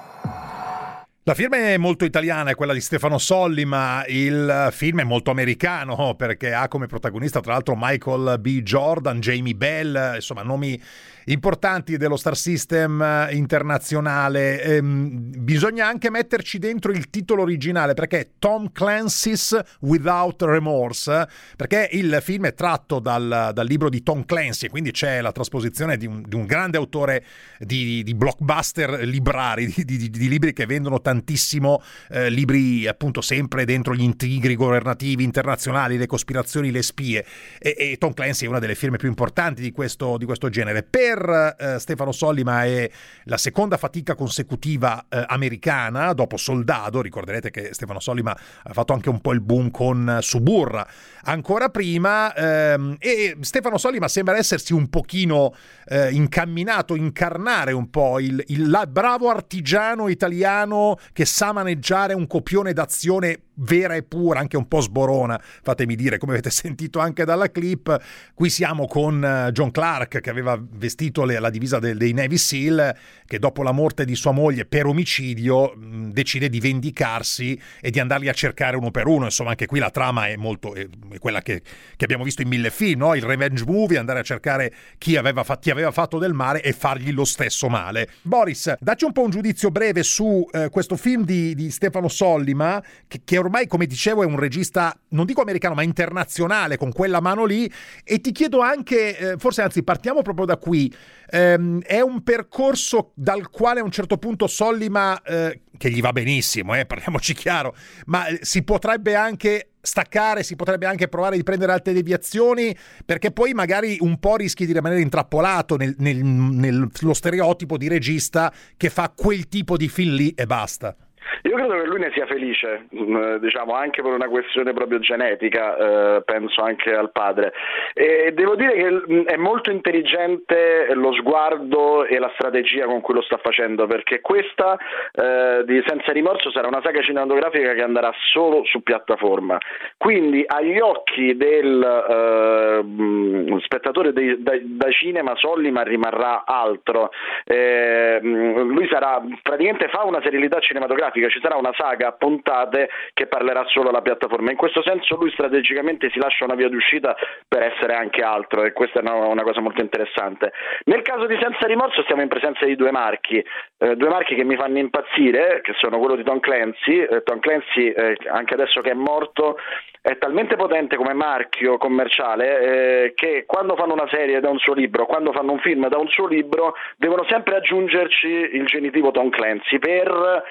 [1.25, 5.29] La firma è molto italiana, è quella di Stefano Solli, ma il film è molto
[5.29, 8.63] americano perché ha come protagonista tra l'altro Michael B.
[8.63, 10.82] Jordan, Jamie Bell, insomma nomi
[11.25, 14.62] importanti dello Star System eh, internazionale.
[14.62, 21.89] Ehm, bisogna anche metterci dentro il titolo originale perché è Tom Clancy's Without Remorse, perché
[21.91, 26.05] il film è tratto dal, dal libro di Tom Clancy, quindi c'è la trasposizione di
[26.05, 27.23] un, di un grande autore
[27.59, 33.93] di, di, blockbuster librari, di, di, libri che vendono tantissimo, eh, libri appunto sempre dentro
[33.95, 37.25] gli intrighi governativi internazionali, le cospirazioni, le spie.
[37.59, 40.83] E, e Tom Clancy è una delle firme più importanti di questo, questo genere.
[40.83, 42.89] Per per eh, Stefano Sollima è
[43.26, 47.02] la seconda fatica consecutiva eh, americana dopo Soldado.
[47.02, 50.88] Ricorderete che Stefano Sollima ha fatto anche un po' il boom con Suburra
[51.23, 52.34] ancora prima.
[52.34, 55.54] Ehm, e Stefano Sollima sembra essersi un pochino
[55.86, 62.73] eh, incamminato, incarnare un po' il, il bravo artigiano italiano che sa maneggiare un copione
[62.73, 67.52] d'azione vera e pura, anche un po' sborona, fatemi dire, come avete sentito anche dalla
[67.52, 68.02] clip.
[68.34, 72.95] Qui siamo con eh, John Clark che aveva vestito vestito la divisa dei Navy SEAL,
[73.25, 78.29] che dopo la morte di sua moglie per omicidio decide di vendicarsi e di andarli
[78.29, 79.25] a cercare uno per uno.
[79.25, 80.87] Insomma, anche qui la trama è molto è
[81.19, 81.61] quella che,
[81.95, 83.15] che, abbiamo visto in mille film, no?
[83.15, 86.73] il revenge movie, andare a cercare chi aveva, fa- chi aveva, fatto del male e
[86.73, 88.09] fargli lo stesso male.
[88.21, 92.81] Boris, dacci un po' un giudizio breve su eh, questo film di, di Stefano Sollima,
[93.07, 97.19] che, che ormai, come dicevo, è un regista, non dico americano, ma internazionale, con quella
[97.19, 97.71] mano lì,
[98.03, 100.92] e ti chiedo anche, eh, forse anzi partiamo proprio da qui,
[101.29, 106.12] ehm, è un percorso dal quale a un certo punto Sollima, eh, che gli va
[106.12, 107.75] benissimo, eh, parliamoci chiaro,
[108.06, 112.75] ma eh, si potrebbe anche staccare, si potrebbe anche provare di prendere altre deviazioni,
[113.06, 118.53] perché poi magari un po' rischi di rimanere intrappolato nel, nel, nello stereotipo di regista
[118.77, 120.95] che fa quel tipo di film lì e basta.
[121.43, 125.75] Io credo che lui ne sia felice, mm, diciamo anche per una questione proprio genetica,
[126.17, 127.53] eh, penso anche al padre.
[127.93, 133.13] E devo dire che mm, è molto intelligente lo sguardo e la strategia con cui
[133.13, 134.77] lo sta facendo, perché questa
[135.12, 139.57] eh, di Senza rimorso sarà una saga cinematografica che andrà solo su piattaforma.
[139.97, 147.12] Quindi agli occhi del eh, spettatore dei, da, da, cinema Sollima rimarrà altro.
[147.45, 153.28] Eh, lui sarà praticamente fa una serialità cinematografica, ci sarà una saga a puntate che
[153.28, 154.52] parlerà solo alla piattaforma.
[154.52, 157.15] In questo senso lui strategicamente si lascia una via d'uscita
[157.47, 160.52] per essere anche altro e questa è una, una cosa molto interessante.
[160.86, 163.43] Nel caso di Senza rimorso stiamo in presenza di due marchi,
[163.78, 167.02] eh, due marchi che mi fanno impazzire, che sono quello di Tom Clancy.
[167.02, 169.58] Eh, Tom Clancy, eh, anche adesso che è morto,
[170.02, 172.60] è talmente potente come marchio commerciale
[173.06, 175.97] eh, che quando fanno una serie da un suo libro, quando fanno un film da
[175.97, 180.43] un suo libro, devono sempre aggiungerci il genitivo Tom Clancy per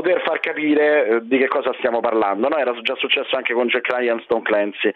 [0.00, 2.48] poter far capire eh, di che cosa stiamo parlando.
[2.48, 2.56] No?
[2.56, 4.92] Era già successo anche con Jack Ryan Stone Clancy.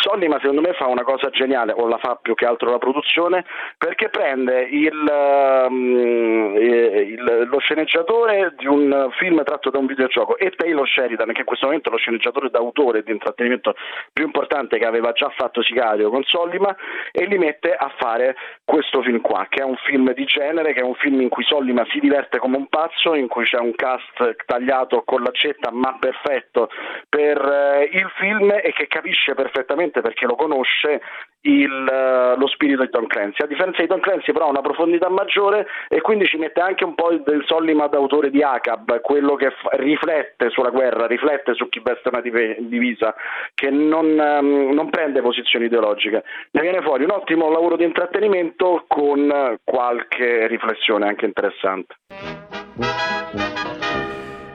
[0.00, 3.44] Sollima secondo me fa una cosa geniale, o la fa più che altro la produzione,
[3.76, 10.50] perché prende il, um, il, lo sceneggiatore di un film tratto da un videogioco e
[10.50, 13.74] Taylor Sheridan, che in questo momento è lo sceneggiatore d'autore di intrattenimento
[14.12, 16.74] più importante che aveva già fatto Sicario con Sollima,
[17.10, 20.80] e li mette a fare questo film qua, che è un film di genere, che
[20.80, 23.74] è un film in cui Sollima si diverte come un pazzo, in cui c'è un
[23.74, 26.68] cast tagliato con l'accetta ma perfetto
[27.08, 31.00] per eh, il film e che capisce perfettamente perché lo conosce
[31.42, 33.42] il, eh, lo spirito di Tom Clancy.
[33.42, 36.84] A differenza di Tom Clancy però ha una profondità maggiore e quindi ci mette anche
[36.84, 41.68] un po' del Sollima d'autore di Acab, quello che f- riflette sulla guerra, riflette su
[41.68, 43.14] chi veste una div- divisa,
[43.54, 46.22] che non, um, non prende posizioni ideologiche.
[46.52, 51.96] Ne viene fuori un ottimo lavoro di intrattenimento con qualche riflessione anche interessante.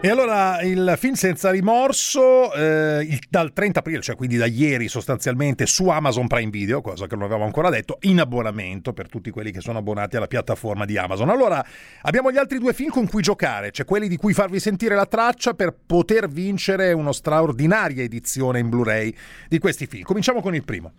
[0.08, 4.88] E allora il film Senza rimorso eh, il, dal 30 aprile, cioè quindi da ieri
[4.88, 9.32] sostanzialmente su Amazon Prime Video, cosa che non avevamo ancora detto, in abbonamento per tutti
[9.32, 11.28] quelli che sono abbonati alla piattaforma di Amazon.
[11.30, 11.62] Allora
[12.04, 15.08] abbiamo gli altri due film con cui giocare, cioè quelli di cui farvi sentire la
[15.08, 19.13] traccia per poter vincere una straordinaria edizione in Blu-ray
[19.50, 20.04] di questi film.
[20.04, 20.93] Cominciamo con il primo.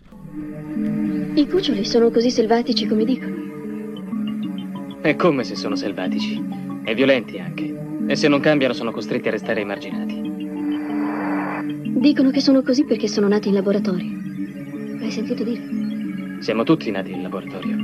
[1.32, 3.36] I cuccioli sono così selvatici come dicono.
[5.00, 6.44] È come se sono selvatici.
[6.84, 7.87] E violenti anche.
[8.08, 10.22] E se non cambiano sono costretti a restare emarginati.
[12.00, 14.10] Dicono che sono così perché sono nati in laboratorio.
[14.98, 16.40] L'hai sentito dire?
[16.40, 17.76] Siamo tutti nati in laboratorio.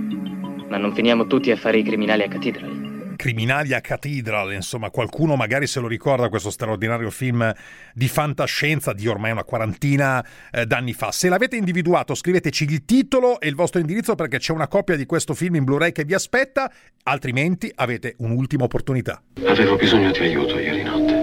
[0.70, 2.83] Ma non finiamo tutti a fare i criminali a Cathedral.
[3.24, 7.50] Criminali a Cathedral, insomma, qualcuno magari se lo ricorda questo straordinario film
[7.94, 11.10] di fantascienza di ormai una quarantina eh, d'anni fa.
[11.10, 15.06] Se l'avete individuato, scriveteci il titolo e il vostro indirizzo perché c'è una copia di
[15.06, 16.70] questo film in Blu-ray che vi aspetta,
[17.04, 19.22] altrimenti avete un'ultima opportunità.
[19.46, 21.22] Avevo bisogno di aiuto ieri notte.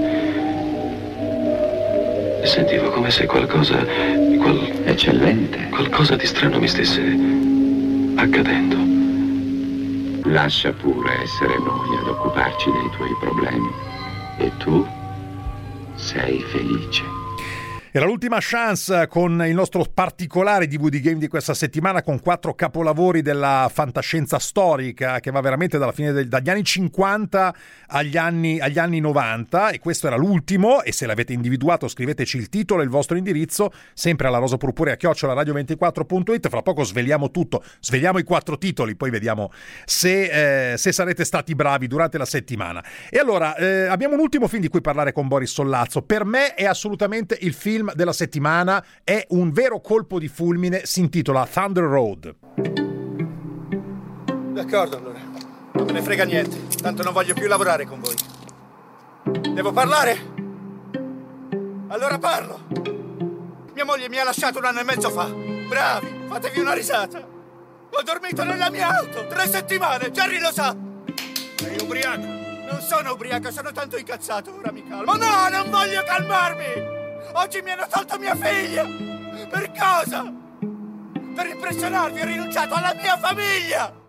[2.47, 3.77] Sentivo come se qualcosa.
[3.77, 4.81] Qual...
[4.85, 5.69] Eccellente.
[5.69, 6.99] Qualcosa di strano mi stesse
[8.15, 8.90] accadendo.
[10.25, 13.69] Lascia pure essere noi ad occuparci dei tuoi problemi.
[14.37, 14.87] E tu
[15.95, 17.20] sei felice.
[17.93, 23.21] Era l'ultima chance con il nostro particolare DVD game di questa settimana con quattro capolavori
[23.21, 27.55] della fantascienza storica che va veramente dalla fine del, dagli anni 50
[27.87, 32.47] agli anni, agli anni 90 e questo era l'ultimo e se l'avete individuato scriveteci il
[32.47, 37.61] titolo e il vostro indirizzo sempre alla rosa purpurea chiocciola radio24.it fra poco sveliamo tutto,
[37.81, 39.51] sveliamo i quattro titoli poi vediamo
[39.83, 42.81] se, eh, se sarete stati bravi durante la settimana.
[43.09, 46.03] E allora eh, abbiamo un ultimo film di cui parlare con Boris Sollazzo.
[46.03, 50.85] Per me è assolutamente il film film della settimana è un vero colpo di fulmine,
[50.85, 52.35] si intitola Thunder Road.
[54.53, 55.19] D'accordo allora,
[55.71, 58.15] non me ne frega niente, tanto non voglio più lavorare con voi.
[59.53, 60.29] Devo parlare?
[61.87, 62.59] Allora parlo.
[63.73, 65.25] Mia moglie mi ha lasciato un anno e mezzo fa.
[65.25, 67.17] Bravi, fatevi una risata.
[67.17, 70.75] Ho dormito nella mia auto tre settimane, Jerry lo sa.
[71.55, 72.21] Sei ubriaco?
[72.21, 75.15] Non sono ubriaco, sono tanto incazzato, ora mi calmo.
[75.15, 76.90] No, non voglio calmarmi!
[77.33, 78.83] Oggi mi hanno tolto mia figlia!
[78.83, 80.31] Per cosa?
[81.35, 84.00] Per impressionarvi ho rinunciato alla mia famiglia!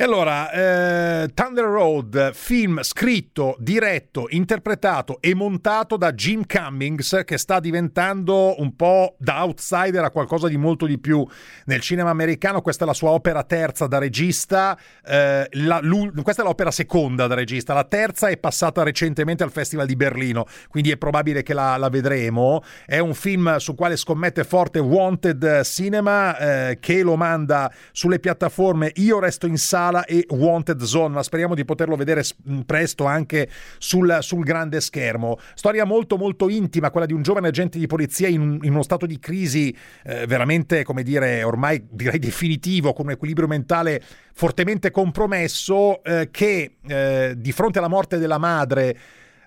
[0.00, 7.36] E allora, eh, Thunder Road, film scritto, diretto, interpretato e montato da Jim Cummings, che
[7.36, 11.26] sta diventando un po' da outsider a qualcosa di molto di più
[11.64, 12.60] nel cinema americano.
[12.60, 15.80] Questa è la sua opera terza da regista, eh, la,
[16.22, 17.74] questa è l'opera seconda da regista.
[17.74, 21.88] La terza è passata recentemente al Festival di Berlino, quindi è probabile che la, la
[21.88, 22.62] vedremo.
[22.86, 28.92] È un film su quale scommette forte Wanted Cinema, eh, che lo manda sulle piattaforme
[28.94, 32.22] Io resto in sala sala e Wanted Zone, speriamo di poterlo vedere
[32.66, 33.48] presto anche
[33.78, 35.38] sul, sul grande schermo.
[35.54, 39.06] Storia molto molto intima, quella di un giovane agente di polizia in, in uno stato
[39.06, 39.74] di crisi
[40.04, 44.02] eh, veramente, come dire, ormai direi definitivo, con un equilibrio mentale
[44.34, 48.96] fortemente compromesso, eh, che eh, di fronte alla morte della madre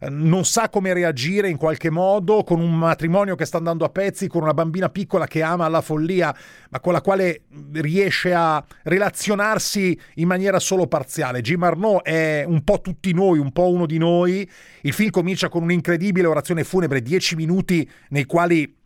[0.09, 4.27] non sa come reagire in qualche modo con un matrimonio che sta andando a pezzi,
[4.27, 6.35] con una bambina piccola che ama alla follia,
[6.69, 11.41] ma con la quale riesce a relazionarsi in maniera solo parziale.
[11.41, 14.49] Jim Arnaud è un po' tutti noi, un po' uno di noi.
[14.81, 18.79] Il film comincia con un'incredibile orazione funebre, dieci minuti nei quali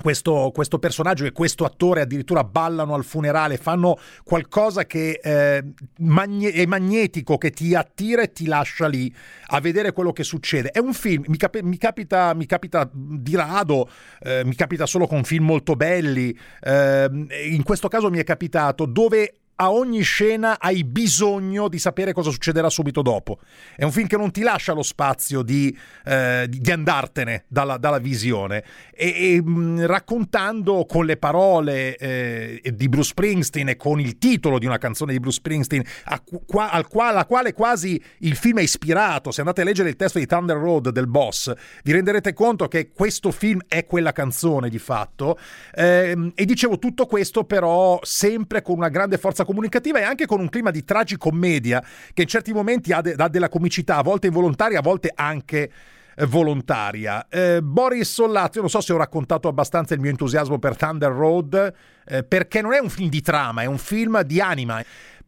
[0.00, 5.64] questo, questo, personaggio e questo attore addirittura ballano al funerale, fanno qualcosa che eh,
[5.98, 9.12] magne- è magnetico, che ti attira e ti lascia lì
[9.48, 10.70] a vedere quello che succede.
[10.70, 13.88] È un film, mi, cap- mi capita, mi capita di rado,
[14.20, 17.08] eh, mi capita solo con film molto belli, eh,
[17.50, 22.30] in questo caso mi è capitato dove a ogni scena hai bisogno di sapere cosa
[22.30, 23.38] succederà subito dopo.
[23.76, 27.98] È un film che non ti lascia lo spazio di, eh, di andartene dalla, dalla
[27.98, 28.64] visione.
[28.92, 34.58] E, e mh, raccontando con le parole eh, di Bruce Springsteen e con il titolo
[34.58, 38.58] di una canzone di Bruce Springsteen, a, qua, al quale, alla quale quasi il film
[38.58, 41.52] è ispirato, se andate a leggere il testo di Thunder Road del boss,
[41.84, 45.38] vi renderete conto che questo film è quella canzone di fatto.
[45.72, 50.40] Eh, e dicevo tutto questo però sempre con una grande forza comunicativa e anche con
[50.40, 51.84] un clima di tragicommedia
[52.14, 55.70] che in certi momenti ha, de- ha della comicità, a volte involontaria, a volte anche
[56.14, 57.26] eh, volontaria.
[57.28, 61.12] Eh, Boris Sollazzo, io non so se ho raccontato abbastanza il mio entusiasmo per Thunder
[61.12, 61.74] Road,
[62.06, 64.82] eh, perché non è un film di trama, è un film di anima.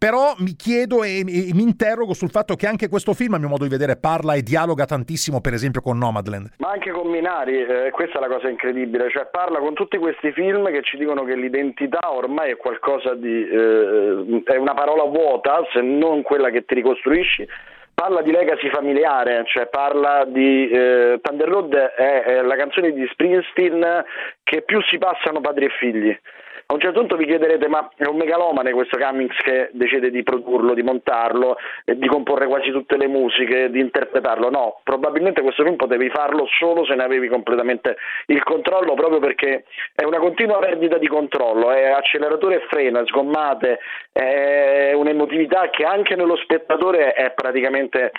[0.04, 3.48] Però mi chiedo e, e, mi interrogo sul fatto che anche questo film, a mio
[3.48, 6.56] modo di vedere, parla e dialoga tantissimo, per esempio, con Nomadland.
[6.58, 10.30] Ma anche con Minari, eh, questa è la cosa incredibile, cioè parla con tutti questi
[10.32, 13.48] film che ci dicono che l'identità ormai è qualcosa di...
[13.48, 17.48] Eh, è una parola vuota, se non quella che ti ricostruisci,
[17.94, 23.08] parla di legacy familiare, cioè parla di eh, Thunder Road è, è, la canzone di
[23.10, 24.04] Springsteen
[24.42, 26.18] che più si passano padri e figli.
[26.66, 30.22] A un certo punto vi chiederete ma è un megalomane questo Cummings che decide di
[30.22, 34.48] produrlo, di montarlo, di comporre quasi tutte le musiche, di interpretarlo?
[34.48, 37.96] No, probabilmente questo film potevi farlo solo se ne avevi completamente
[38.26, 43.06] il controllo proprio perché è una continua perdita di controllo, è acceleratore e freno, è
[43.06, 48.12] sgommate, è un'emotività che anche nello spettatore è praticamente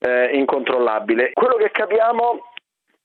[0.00, 1.30] eh, incontrollabile.
[1.32, 2.52] Quello che capiamo,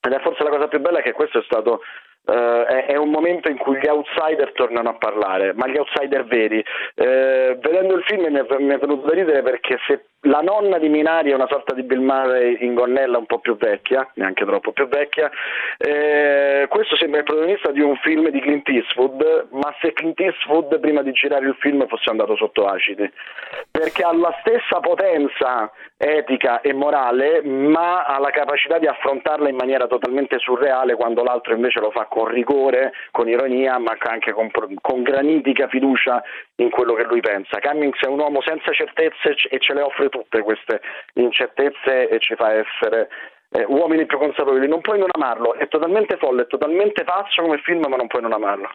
[0.01, 1.81] ed è forse la cosa più bella, che questo è stato
[2.23, 6.23] Uh, è, è, un momento in cui gli outsider tornano a parlare, ma gli outsider
[6.25, 6.63] veri.
[6.95, 10.77] Uh, vedendo il film mi è, mi è, venuto da ridere perché se la nonna
[10.77, 14.45] di Minari è una sorta di Bill Murray in gonnella un po' più vecchia, neanche
[14.45, 15.31] troppo più vecchia,
[15.77, 20.79] eh, questo sembra il protagonista di un film di Clint Eastwood, ma se Clint Eastwood
[20.79, 23.11] prima di girare il film fosse andato sotto acidi,
[23.71, 29.55] perché ha la stessa potenza etica e morale, ma ha la capacità di affrontarla in
[29.55, 34.49] maniera totalmente surreale quando l'altro invece lo fa con rigore, con ironia, ma anche con,
[34.81, 36.23] con granitica fiducia
[36.55, 37.59] in quello che lui pensa.
[37.59, 40.81] Cummings è un uomo senza certezze e ce le offre tutte queste
[41.13, 43.09] incertezze e ci fa essere
[43.49, 44.67] eh, uomini più consapevoli.
[44.67, 48.21] Non puoi non amarlo, è totalmente folle, è totalmente pazzo come film, ma non puoi
[48.21, 48.69] non amarlo.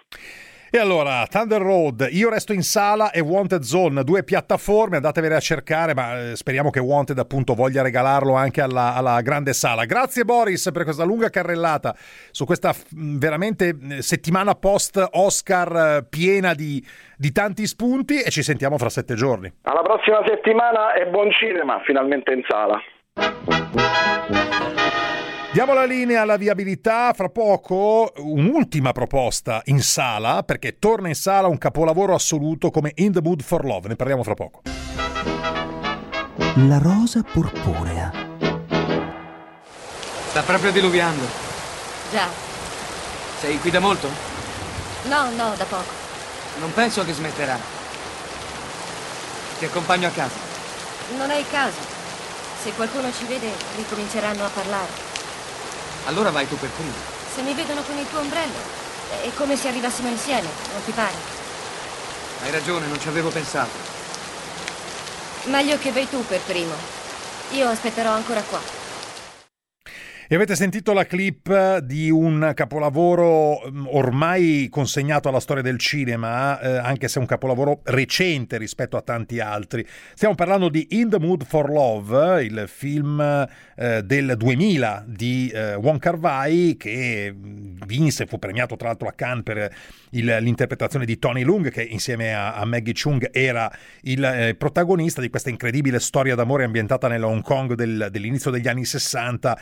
[0.68, 5.40] E allora, Thunder Road, io resto in sala e Wanted Zone, due piattaforme, andatevele a
[5.40, 9.84] cercare, ma eh, speriamo che Wanted appunto voglia regalarlo anche alla, alla, grande sala.
[9.84, 11.94] Grazie Boris per questa lunga carrellata
[12.32, 16.84] su questa veramente settimana post Oscar piena di,
[17.16, 19.52] di tanti spunti e ci sentiamo fra sette giorni.
[19.62, 22.82] Alla prossima settimana e buon cinema, finalmente in sala.
[25.56, 31.48] Diamo la linea alla viabilità, fra poco un'ultima proposta in sala, perché torna in sala
[31.48, 34.60] un capolavoro assoluto come In the Mood for Love, ne parliamo fra poco.
[36.56, 38.12] La rosa purpurea.
[40.28, 41.24] Sta proprio diluviando.
[42.12, 42.28] Già.
[43.40, 44.10] Sei qui da molto?
[45.04, 45.88] No, no, da poco.
[46.60, 47.58] Non penso che smetterà.
[49.58, 50.36] Ti accompagno a casa.
[51.16, 51.80] Non è il caso.
[52.62, 55.05] Se qualcuno ci vede, ricominceranno a parlare.
[56.06, 56.94] Allora vai tu per primo.
[57.34, 58.58] Se mi vedono con il tuo ombrello,
[59.22, 61.14] è come se arrivassimo insieme, non ti pare?
[62.42, 63.94] Hai ragione, non ci avevo pensato.
[65.44, 66.74] Meglio che vai tu per primo.
[67.50, 68.75] Io aspetterò ancora qua.
[70.28, 76.58] E avete sentito la clip di un capolavoro mm, ormai consegnato alla storia del cinema,
[76.58, 79.86] eh, anche se è un capolavoro recente rispetto a tanti altri.
[80.14, 83.20] Stiamo parlando di In the Mood for Love, il film
[83.76, 89.06] eh, del 2000 di eh, Wong Kar Wai che mm, vinse, fu premiato tra l'altro
[89.06, 89.72] a Cannes per
[90.10, 93.70] il, l'interpretazione di Tony Lung che insieme a, a Maggie Chung era
[94.02, 98.66] il eh, protagonista di questa incredibile storia d'amore ambientata nella Hong Kong del, dell'inizio degli
[98.66, 99.58] anni 60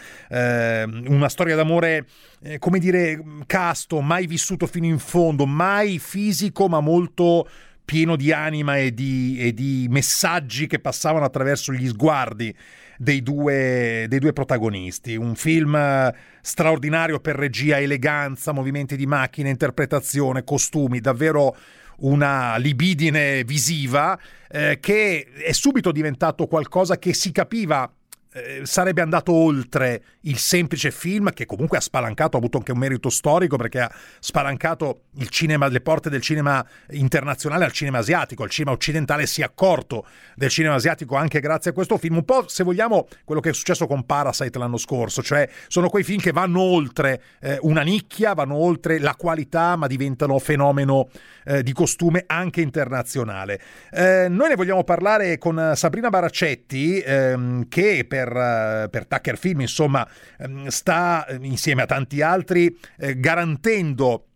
[0.55, 2.07] eh, una storia d'amore,
[2.43, 7.49] eh, come dire, casto, mai vissuto fino in fondo, mai fisico, ma molto
[7.85, 12.55] pieno di anima e di, e di messaggi che passavano attraverso gli sguardi
[12.97, 15.17] dei due, dei due, protagonisti.
[15.17, 21.57] Un film straordinario per regia, eleganza, movimenti di macchina, interpretazione, costumi, davvero
[21.97, 24.19] una libidine visiva
[24.51, 27.91] eh, che è subito diventato qualcosa che si capiva
[28.35, 32.79] eh, sarebbe andato oltre il semplice film che comunque ha spalancato, ha avuto anche un
[32.79, 38.43] merito storico perché ha spalancato il cinema, le porte del cinema internazionale al cinema asiatico,
[38.43, 40.05] il cinema occidentale si è accorto
[40.35, 43.55] del cinema asiatico anche grazie a questo film, un po' se vogliamo quello che è
[43.55, 48.35] successo con Parasite l'anno scorso, cioè sono quei film che vanno oltre eh, una nicchia,
[48.35, 51.09] vanno oltre la qualità ma diventano fenomeno
[51.45, 53.61] eh, di costume anche internazionale.
[53.93, 59.37] Eh, noi ne vogliamo parlare con Sabrina Baraccetti ehm, che per per, eh, per Tucker
[59.37, 60.07] Film, insomma,
[60.39, 64.27] ehm, sta eh, insieme a tanti altri eh, garantendo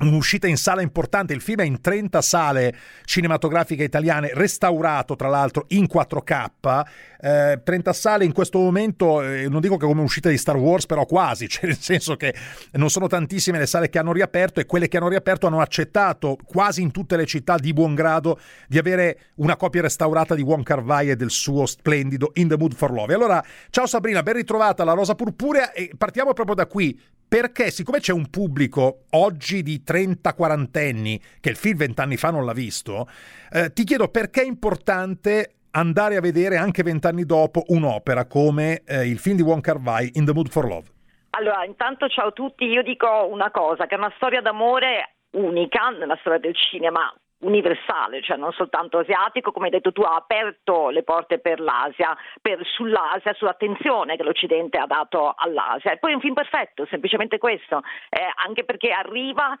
[0.00, 5.64] un'uscita in sala importante, il film è in 30 sale cinematografiche italiane, restaurato tra l'altro
[5.68, 6.84] in 4K,
[7.20, 10.86] eh, 30 sale in questo momento, eh, non dico che come uscita di Star Wars,
[10.86, 12.34] però quasi, cioè nel senso che
[12.72, 16.36] non sono tantissime le sale che hanno riaperto e quelle che hanno riaperto hanno accettato
[16.44, 18.38] quasi in tutte le città di buon grado
[18.68, 22.74] di avere una copia restaurata di Wong Kar e del suo splendido In the Mood
[22.74, 23.14] for Love.
[23.14, 26.98] allora, ciao Sabrina, ben ritrovata la Rosa Purpurea e partiamo proprio da qui
[27.28, 32.46] perché siccome c'è un pubblico oggi di 30-40 anni che il film vent'anni fa non
[32.46, 33.06] l'ha visto,
[33.52, 39.06] eh, ti chiedo perché è importante andare a vedere anche vent'anni dopo un'opera come eh,
[39.06, 40.88] il film di Wong Kar Wai In the Mood for Love.
[41.30, 45.90] Allora, intanto ciao a tutti, io dico una cosa, che è una storia d'amore unica
[45.90, 50.88] nella storia del cinema, universale, cioè non soltanto asiatico, come hai detto tu, ha aperto
[50.90, 55.92] le porte per l'Asia, per, sull'Asia, sull'attenzione che l'Occidente ha dato all'Asia.
[55.92, 59.56] E poi è un film perfetto, semplicemente questo, eh, anche perché arriva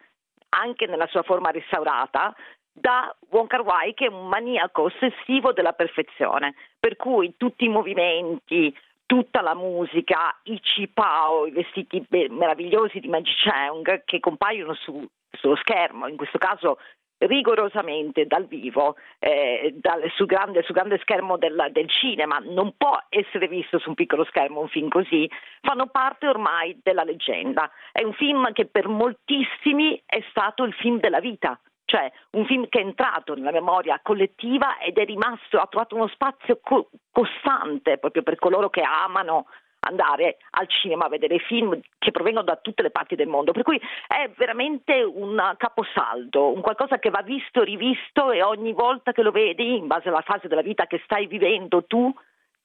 [0.50, 2.34] anche nella sua forma restaurata
[2.72, 7.68] da Wong Kar Wai che è un maniaco ossessivo della perfezione, per cui tutti i
[7.68, 8.74] movimenti,
[9.04, 15.56] tutta la musica, i cipao, i vestiti meravigliosi di Maggie Cheung che compaiono su, sullo
[15.56, 16.78] schermo, in questo caso
[17.18, 22.96] rigorosamente dal vivo, eh, dal, sul, grande, sul, grande, schermo del, del, cinema, non può
[23.08, 25.28] essere visto su un piccolo schermo un film così,
[25.62, 27.70] fanno parte ormai della leggenda.
[27.92, 31.58] È un film che per moltissimi è stato il film della vita.
[31.84, 36.06] Cioè un film che è entrato nella memoria collettiva ed è rimasto, ha trovato uno
[36.08, 39.46] spazio co- costante proprio per coloro che amano
[39.80, 43.62] andare al cinema a vedere film che provengono da tutte le parti del mondo, per
[43.62, 49.22] cui è veramente un caposaldo, un qualcosa che va visto, rivisto e ogni volta che
[49.22, 52.12] lo vedi, in base alla fase della vita che stai vivendo tu,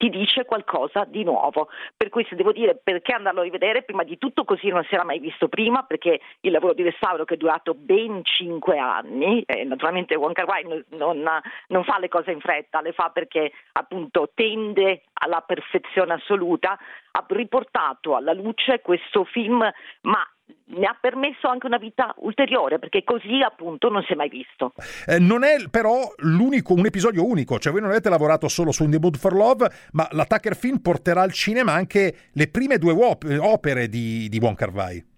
[0.04, 1.70] ti dice qualcosa di nuovo.
[1.96, 4.96] Per cui se devo dire perché andarlo a rivedere, prima di tutto così non si
[4.96, 9.44] era mai visto prima, perché il lavoro di restauro che è durato ben cinque anni,
[9.44, 11.24] e naturalmente Wong Kar Wai non, non,
[11.68, 16.78] non fa le cose in fretta, le fa perché appunto tende alla perfezione assoluta,
[17.12, 19.60] ha riportato alla luce questo film,
[20.02, 20.28] ma
[20.66, 24.74] ne ha permesso anche una vita ulteriore perché così appunto non si è mai visto.
[25.06, 28.92] Eh, non è però un episodio unico, cioè voi non avete lavorato solo su In
[28.92, 32.94] the Mood for Love, ma la Tucker Film porterà al cinema anche le prime due
[33.40, 35.12] opere di, di Wong Kar Wai.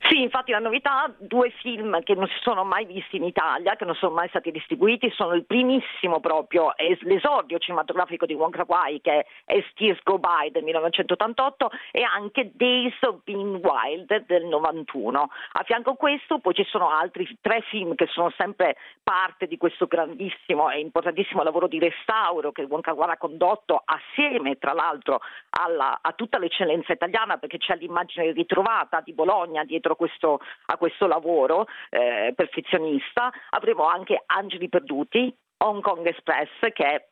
[0.00, 3.84] Sì, infatti la novità, due film che non si sono mai visti in Italia, che
[3.84, 9.26] non sono mai stati distribuiti, sono il primissimo proprio, l'esordio cinematografico di Wong Kar-wai che
[9.44, 15.30] è Tears Go By del 1988 e anche Days of Being Wild del 91.
[15.52, 19.58] A fianco a questo poi ci sono altri tre film che sono sempre parte di
[19.58, 25.20] questo grandissimo e importantissimo lavoro di restauro che Wong Kar-wai ha condotto assieme tra l'altro
[25.50, 31.06] alla, a tutta l'eccellenza italiana perché c'è l'immagine ritrovata di Bologna dietro questo, a questo
[31.06, 33.30] lavoro eh, perfezionista.
[33.50, 37.06] Avremo anche Angeli Perduti, Hong Kong Express, che è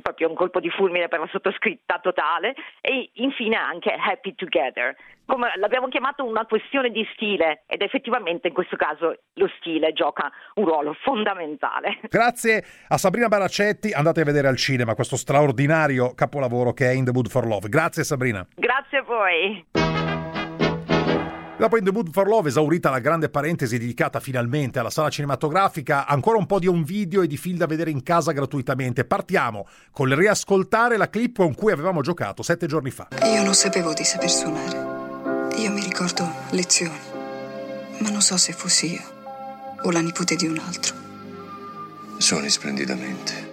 [0.00, 4.96] proprio un colpo di fulmine per la sottoscritta totale, e infine anche Happy Together.
[5.26, 10.32] Come l'abbiamo chiamato una questione di stile ed effettivamente in questo caso lo stile gioca
[10.54, 11.98] un ruolo fondamentale.
[12.08, 17.04] Grazie a Sabrina Baraccetti, andate a vedere al cinema questo straordinario capolavoro che è In
[17.04, 17.68] the Mood for Love.
[17.68, 18.46] Grazie Sabrina.
[18.54, 20.27] Grazie a voi.
[21.58, 26.06] Dopo In the Mood for Love, esaurita la grande parentesi dedicata finalmente alla sala cinematografica,
[26.06, 29.04] ancora un po' di un video e di film da vedere in casa gratuitamente.
[29.04, 33.08] Partiamo con il riascoltare la clip con cui avevamo giocato sette giorni fa.
[33.24, 35.56] Io non sapevo di saper suonare.
[35.56, 36.96] Io mi ricordo lezioni,
[37.98, 39.02] ma non so se fossi io
[39.82, 40.94] o la nipote di un altro.
[42.18, 43.47] Suoni splendidamente.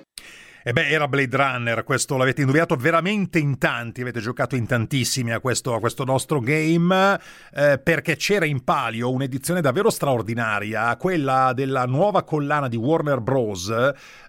[0.68, 5.32] E beh, era Blade Runner, questo l'avete indovinato veramente in tanti, avete giocato in tantissimi
[5.32, 7.20] a questo, a questo nostro game,
[7.54, 13.70] eh, perché c'era in palio un'edizione davvero straordinaria, quella della nuova collana di Warner Bros.,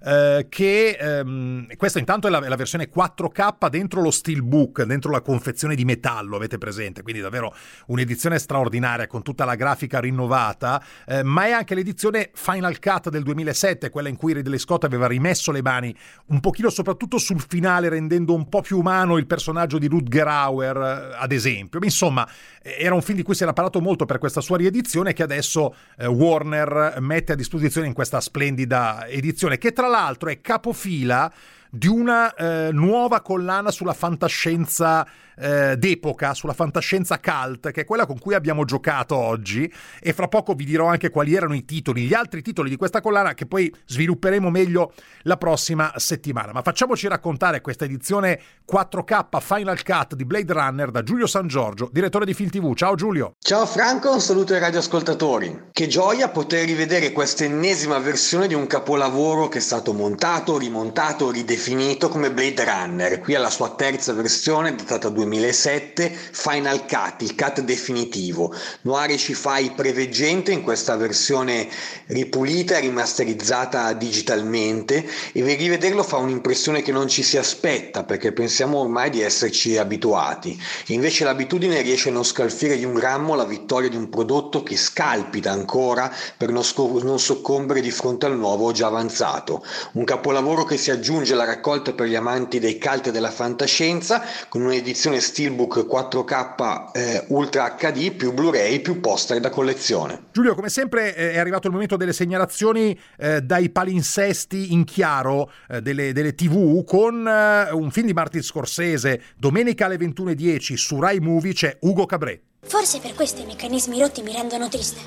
[0.05, 5.11] eh, che ehm, questa intanto è la, è la, versione 4K dentro lo steelbook, dentro
[5.11, 7.55] la confezione di metallo, avete presente, quindi davvero
[7.87, 13.23] un'edizione straordinaria con tutta la grafica rinnovata, eh, ma è anche l'edizione Final Cut del
[13.23, 15.97] 2007, quella in cui Ridley Scott aveva rimesso le mani
[16.29, 20.77] un pochino soprattutto sul finale rendendo un po' più umano il personaggio di Rutger Hauer,
[20.77, 21.79] eh, ad esempio.
[21.83, 22.29] Insomma,
[22.63, 25.23] eh, era un film di cui si era parlato molto per questa sua riedizione che
[25.23, 31.33] adesso eh, Warner mette a disposizione in questa splendida edizione, che tra l'altro è capofila
[31.77, 35.07] di una eh, nuova collana sulla fantascienza
[35.39, 39.71] eh, d'epoca, sulla fantascienza cult, che è quella con cui abbiamo giocato oggi
[40.01, 43.03] e fra poco vi dirò anche quali erano i titoli, gli altri titoli di questa
[43.03, 46.53] collana che poi svilupperemo meglio la prossima settimana.
[46.53, 51.91] Ma facciamoci raccontare questa edizione 4K Final Cut di Blade Runner da Giulio San Giorgio,
[51.93, 52.75] direttore di Film TV.
[52.75, 53.33] Ciao Giulio.
[53.39, 55.65] Ciao Franco, un saluto ai radioascoltatori.
[55.71, 61.31] Che gioia poter rivedere questa ennesima versione di un capolavoro che è stato montato, rimontato,
[61.31, 61.66] ridefinito
[62.09, 67.61] come Blade Runner, qui alla sua terza versione datata 2000 2007 Final Cut, il cut
[67.61, 68.55] definitivo.
[68.83, 71.69] Noire ci fa il preveggente in questa versione
[72.07, 78.79] ripulita e rimasterizzata digitalmente e rivederlo fa un'impressione che non ci si aspetta perché pensiamo
[78.79, 80.59] ormai di esserci abituati.
[80.87, 84.77] invece l'abitudine riesce a non scalfire di un grammo la vittoria di un prodotto che
[84.77, 89.65] scalpita ancora per non, sc- non soccombere di fronte al nuovo già avanzato.
[89.93, 94.23] Un capolavoro che si aggiunge alla raccolta per gli amanti dei cult e della fantascienza
[94.49, 100.27] con un'edizione Steelbook 4K eh, Ultra HD più Blu-ray più poster da collezione.
[100.33, 105.51] Giulio, come sempre eh, è arrivato il momento delle segnalazioni eh, dai palinsesti in chiaro
[105.69, 111.01] eh, delle, delle, TV con eh, un film di Martin Scorsese, domenica alle 21.10 su
[111.01, 112.41] Rai Movie c'è Ugo Cabré.
[112.61, 115.01] Forse per questo i meccanismi rotti mi rendono triste.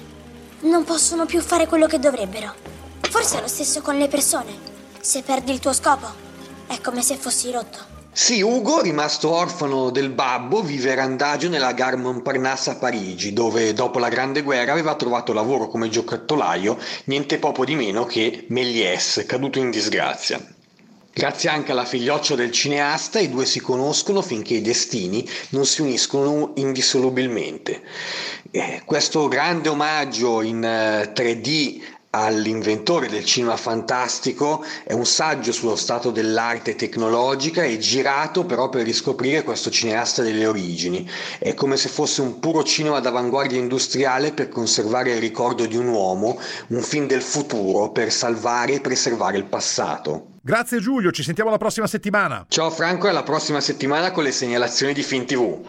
[0.61, 2.53] Non possono più fare quello che dovrebbero.
[3.01, 4.77] Forse è lo stesso con le persone.
[4.99, 6.28] Se perdi il tuo scopo,
[6.69, 7.97] è come se fossi rotto.
[8.11, 13.97] Sì, Ugo, rimasto orfano del babbo, vive randagio nella Gare Montparnasse a Parigi, dove dopo
[13.97, 19.57] la Grande Guerra aveva trovato lavoro come giocattolaio, niente poco di meno che Méliès, caduto
[19.57, 20.39] in disgrazia.
[21.11, 25.81] Grazie anche alla figlioccia del cineasta, i due si conoscono finché i destini non si
[25.81, 27.81] uniscono indissolubilmente.
[28.51, 31.81] Eh, questo grande omaggio in 3D eh,
[32.11, 38.83] all'inventore del cinema fantastico, è un saggio sullo stato dell'arte tecnologica e girato però per
[38.83, 41.07] riscoprire questo cineasta delle origini.
[41.37, 45.87] È come se fosse un puro cinema d'avanguardia industriale per conservare il ricordo di un
[45.87, 50.37] uomo, un film del futuro per salvare e preservare il passato.
[50.41, 52.45] Grazie Giulio, ci sentiamo la prossima settimana.
[52.47, 55.59] Ciao Franco e alla prossima settimana con le segnalazioni di Film TV.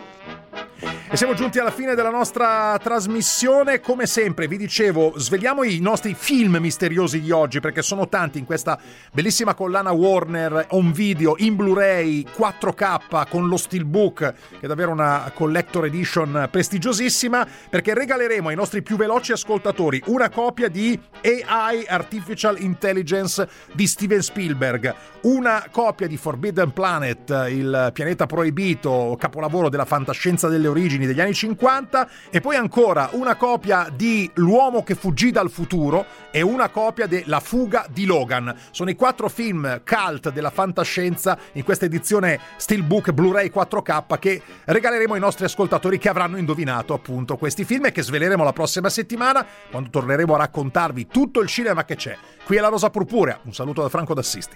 [0.83, 3.81] E siamo giunti alla fine della nostra trasmissione.
[3.81, 8.45] Come sempre, vi dicevo, svegliamo i nostri film misteriosi di oggi perché sono tanti in
[8.45, 8.79] questa
[9.13, 15.31] bellissima collana Warner on video in Blu-ray 4K con lo Steelbook, che è davvero una
[15.35, 17.47] collector edition prestigiosissima.
[17.69, 24.23] Perché regaleremo ai nostri più veloci ascoltatori una copia di AI Artificial Intelligence di Steven
[24.23, 31.21] Spielberg, una copia di Forbidden Planet, il pianeta proibito, capolavoro della fantascienza delle origini degli
[31.21, 36.69] anni 50 e poi ancora una copia di L'uomo che fuggì dal futuro e una
[36.69, 38.55] copia de La fuga di Logan.
[38.71, 45.15] Sono i quattro film cult della fantascienza in questa edizione Steelbook Blu-ray 4K che regaleremo
[45.15, 49.45] ai nostri ascoltatori che avranno indovinato appunto questi film e che sveleremo la prossima settimana
[49.71, 52.17] quando torneremo a raccontarvi tutto il cinema che c'è.
[52.45, 53.41] Qui è la Rosa Purpurea.
[53.43, 54.55] Un saluto da Franco D'Assisti.